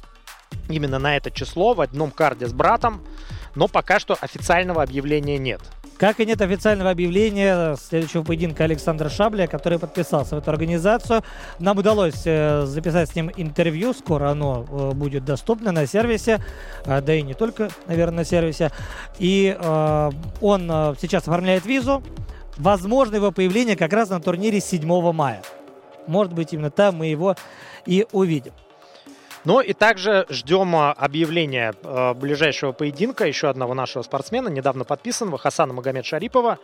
именно 0.69 0.99
на 0.99 1.17
это 1.17 1.31
число 1.31 1.73
в 1.73 1.81
одном 1.81 2.11
карде 2.11 2.47
с 2.47 2.53
братом. 2.53 3.05
Но 3.55 3.67
пока 3.67 3.99
что 3.99 4.17
официального 4.21 4.81
объявления 4.81 5.37
нет. 5.37 5.61
Как 6.01 6.19
и 6.19 6.25
нет 6.25 6.41
официального 6.41 6.89
объявления 6.89 7.75
следующего 7.75 8.23
поединка 8.23 8.63
Александра 8.63 9.07
Шабля, 9.07 9.45
который 9.45 9.77
подписался 9.77 10.35
в 10.35 10.39
эту 10.39 10.49
организацию. 10.49 11.21
Нам 11.59 11.77
удалось 11.77 12.23
э, 12.25 12.65
записать 12.65 13.11
с 13.11 13.15
ним 13.15 13.29
интервью. 13.37 13.93
Скоро 13.93 14.31
оно 14.31 14.65
э, 14.67 14.95
будет 14.95 15.25
доступно 15.25 15.71
на 15.71 15.85
сервисе, 15.85 16.43
э, 16.85 17.01
да 17.01 17.13
и 17.13 17.21
не 17.21 17.35
только, 17.35 17.69
наверное, 17.85 18.21
на 18.21 18.25
сервисе. 18.25 18.71
И 19.19 19.55
он 20.41 20.61
сейчас 20.99 21.27
оформляет 21.27 21.67
визу. 21.67 22.01
Возможно 22.57 23.17
его 23.17 23.31
появление 23.31 23.75
как 23.75 23.93
раз 23.93 24.09
на 24.09 24.19
турнире 24.19 24.59
7 24.59 25.11
мая. 25.11 25.43
Может 26.07 26.33
быть, 26.33 26.51
именно 26.51 26.71
там 26.71 26.95
мы 26.95 27.05
его 27.05 27.35
и 27.85 28.07
увидим. 28.11 28.53
Ну 29.43 29.59
и 29.59 29.73
также 29.73 30.27
ждем 30.29 30.75
а, 30.75 30.91
объявления 30.91 31.73
э, 31.81 32.13
ближайшего 32.13 32.73
поединка 32.73 33.25
еще 33.25 33.49
одного 33.49 33.73
нашего 33.73 34.03
спортсмена, 34.03 34.49
недавно 34.49 34.83
подписанного, 34.83 35.39
Хасана 35.39 35.73
Магомед 35.73 36.05
Шарипова. 36.05 36.59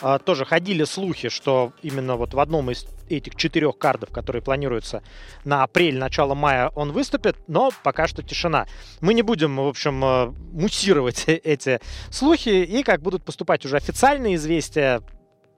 Э, 0.00 0.18
тоже 0.24 0.46
ходили 0.46 0.84
слухи, 0.84 1.28
что 1.28 1.72
именно 1.82 2.16
вот 2.16 2.32
в 2.32 2.40
одном 2.40 2.70
из 2.70 2.86
этих 3.10 3.36
четырех 3.36 3.76
кардов, 3.76 4.10
которые 4.10 4.40
планируются 4.40 5.02
на 5.44 5.62
апрель, 5.62 5.98
начало 5.98 6.34
мая, 6.34 6.70
он 6.74 6.92
выступит, 6.92 7.36
но 7.48 7.70
пока 7.82 8.06
что 8.06 8.22
тишина. 8.22 8.66
Мы 9.02 9.12
не 9.12 9.20
будем, 9.22 9.56
в 9.56 9.68
общем, 9.68 10.34
муссировать 10.52 11.24
эти 11.26 11.80
слухи, 12.10 12.48
и 12.48 12.82
как 12.82 13.02
будут 13.02 13.24
поступать 13.24 13.66
уже 13.66 13.76
официальные 13.76 14.36
известия, 14.36 15.02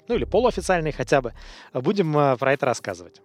ну 0.08 0.16
или 0.16 0.24
полуофициальные 0.24 0.92
хотя 0.92 1.22
бы, 1.22 1.34
будем 1.72 2.36
про 2.36 2.52
это 2.52 2.66
рассказывать. 2.66 3.20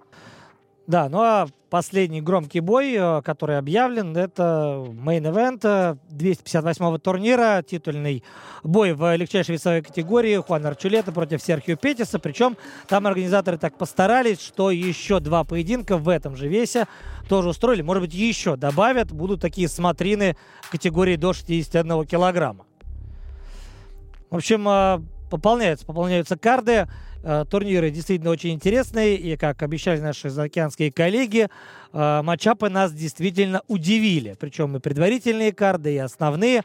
Да, 0.89 1.07
ну 1.07 1.21
а 1.21 1.47
последний 1.69 2.19
громкий 2.19 2.61
бой, 2.61 2.95
э, 2.95 3.21
который 3.21 3.59
объявлен, 3.59 4.17
это 4.17 4.87
мейн-эвент 4.87 5.61
258-го 6.09 6.97
турнира, 6.97 7.61
титульный 7.61 8.23
бой 8.63 8.93
в 8.93 9.15
легчайшей 9.15 9.53
весовой 9.53 9.83
категории 9.83 10.37
Хуан 10.37 10.65
Арчулета 10.65 11.11
против 11.11 11.43
Серхио 11.43 11.75
Петиса. 11.75 12.17
Причем 12.17 12.57
там 12.87 13.05
организаторы 13.05 13.59
так 13.59 13.77
постарались, 13.77 14.41
что 14.41 14.71
еще 14.71 15.19
два 15.19 15.43
поединка 15.43 15.95
в 15.95 16.09
этом 16.09 16.35
же 16.35 16.47
весе 16.47 16.87
тоже 17.27 17.49
устроили. 17.49 17.83
Может 17.83 18.01
быть, 18.01 18.15
еще 18.15 18.55
добавят. 18.55 19.11
Будут 19.11 19.41
такие 19.41 19.69
смотрины 19.69 20.37
категории 20.71 21.17
до 21.17 21.33
61 21.33 22.07
килограмма. 22.07 22.65
В 24.31 24.37
общем, 24.37 24.67
э, 24.67 25.01
пополняются, 25.29 25.85
пополняются 25.85 26.37
карды. 26.37 26.87
Э, 27.21 27.45
турниры 27.49 27.91
действительно 27.91 28.31
очень 28.31 28.51
интересные, 28.51 29.15
и, 29.15 29.35
как 29.35 29.61
обещали 29.61 29.99
наши 29.99 30.29
заокеанские 30.29 30.91
коллеги, 30.91 31.49
э, 31.91 32.21
матчапы 32.21 32.69
нас 32.69 32.93
действительно 32.93 33.61
удивили. 33.67 34.35
Причем 34.39 34.77
и 34.77 34.79
предварительные 34.79 35.51
карты, 35.51 35.93
и 35.93 35.97
основные. 35.97 36.63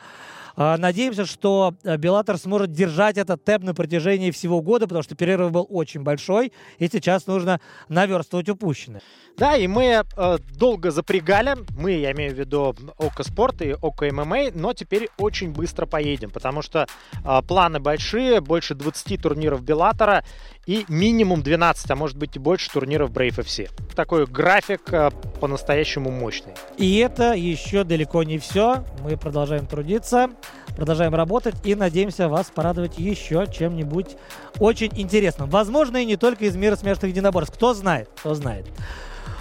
Э, 0.57 0.77
надеемся, 0.77 1.27
что 1.27 1.75
Беллатор 1.85 2.39
сможет 2.39 2.73
держать 2.73 3.19
этот 3.19 3.45
темп 3.45 3.65
на 3.65 3.75
протяжении 3.75 4.31
всего 4.31 4.61
года, 4.63 4.87
потому 4.87 5.03
что 5.03 5.15
перерыв 5.15 5.51
был 5.51 5.67
очень 5.69 6.03
большой, 6.03 6.53
и 6.79 6.89
сейчас 6.89 7.27
нужно 7.27 7.61
наверстывать 7.89 8.49
упущенное. 8.49 9.03
Да, 9.37 9.57
и 9.57 9.67
мы 9.67 10.05
э, 10.17 10.39
долго 10.57 10.93
запрягали, 10.93 11.57
мы, 11.77 11.93
я 11.93 12.13
имею 12.13 12.35
в 12.35 12.39
виду 12.39 12.75
Око 12.99 13.25
Спорт 13.25 13.63
и 13.63 13.75
Око 13.75 14.07
ММА, 14.13 14.53
но 14.55 14.73
теперь 14.75 15.09
очень 15.19 15.51
быстро 15.51 15.87
поедем, 15.87 16.31
потому 16.31 16.63
что 16.63 16.87
э, 17.25 17.43
планы 17.43 17.81
большие, 17.81 18.41
больше 18.41 18.77
20 18.77 19.21
турниров 19.21 19.63
Беллатора 19.63 20.25
и 20.67 20.85
минимум 20.89 21.43
12, 21.43 21.91
а 21.91 21.97
может 21.97 22.17
быть 22.17 22.37
и 22.37 22.39
больше 22.39 22.71
турниров 22.71 23.11
Brave 23.11 23.41
FC. 23.41 23.71
Такой 23.97 24.27
график 24.27 24.93
э, 24.93 25.11
по-настоящему 25.45 26.11
мощный. 26.11 26.55
И 26.79 26.97
это 27.01 27.35
еще 27.35 27.85
далеко 27.85 28.23
не 28.23 28.39
все. 28.39 28.83
Мы 29.03 29.19
продолжаем 29.19 29.67
трудиться, 29.67 30.31
продолжаем 30.75 31.15
работать 31.15 31.55
и 31.65 31.75
надеемся 31.75 32.31
вас 32.31 32.51
порадовать 32.51 32.97
еще 32.97 33.47
чем-нибудь 33.47 34.17
очень 34.59 34.91
интересным. 34.97 35.51
Возможно, 35.51 35.99
и 35.99 36.07
не 36.07 36.17
только 36.17 36.47
из 36.47 36.57
мира 36.57 36.77
смешных 36.77 37.11
единоборств. 37.11 37.55
Кто 37.55 37.75
знает, 37.75 38.09
кто 38.17 38.35
знает. 38.35 38.65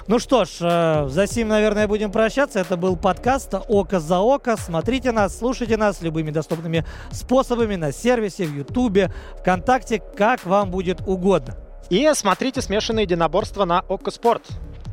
Ну 0.07 0.19
что 0.19 0.43
ж, 0.43 0.49
э, 0.59 1.07
за 1.07 1.25
сим, 1.25 1.47
наверное, 1.47 1.87
будем 1.87 2.11
прощаться. 2.11 2.59
Это 2.59 2.75
был 2.75 2.97
подкаст 2.97 3.53
«Око 3.69 4.01
за 4.01 4.19
око». 4.19 4.57
Смотрите 4.57 5.13
нас, 5.13 5.37
слушайте 5.37 5.77
нас 5.77 6.01
любыми 6.01 6.31
доступными 6.31 6.83
способами 7.11 7.77
на 7.77 7.93
сервисе, 7.93 8.43
в 8.43 8.53
Ютубе, 8.53 9.13
ВКонтакте, 9.39 10.03
как 10.17 10.45
вам 10.45 10.69
будет 10.69 10.99
угодно. 11.07 11.55
И 11.89 12.11
смотрите 12.13 12.61
смешанные 12.61 13.03
единоборства 13.03 13.63
на 13.63 13.85
Око 13.87 14.11
Спорт. 14.11 14.43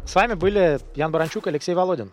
С 0.05 0.15
вами 0.15 0.35
были 0.35 0.81
Ян 0.95 1.11
Баранчук 1.11 1.47
и 1.47 1.51
Алексей 1.51 1.75
Володин. 1.75 2.11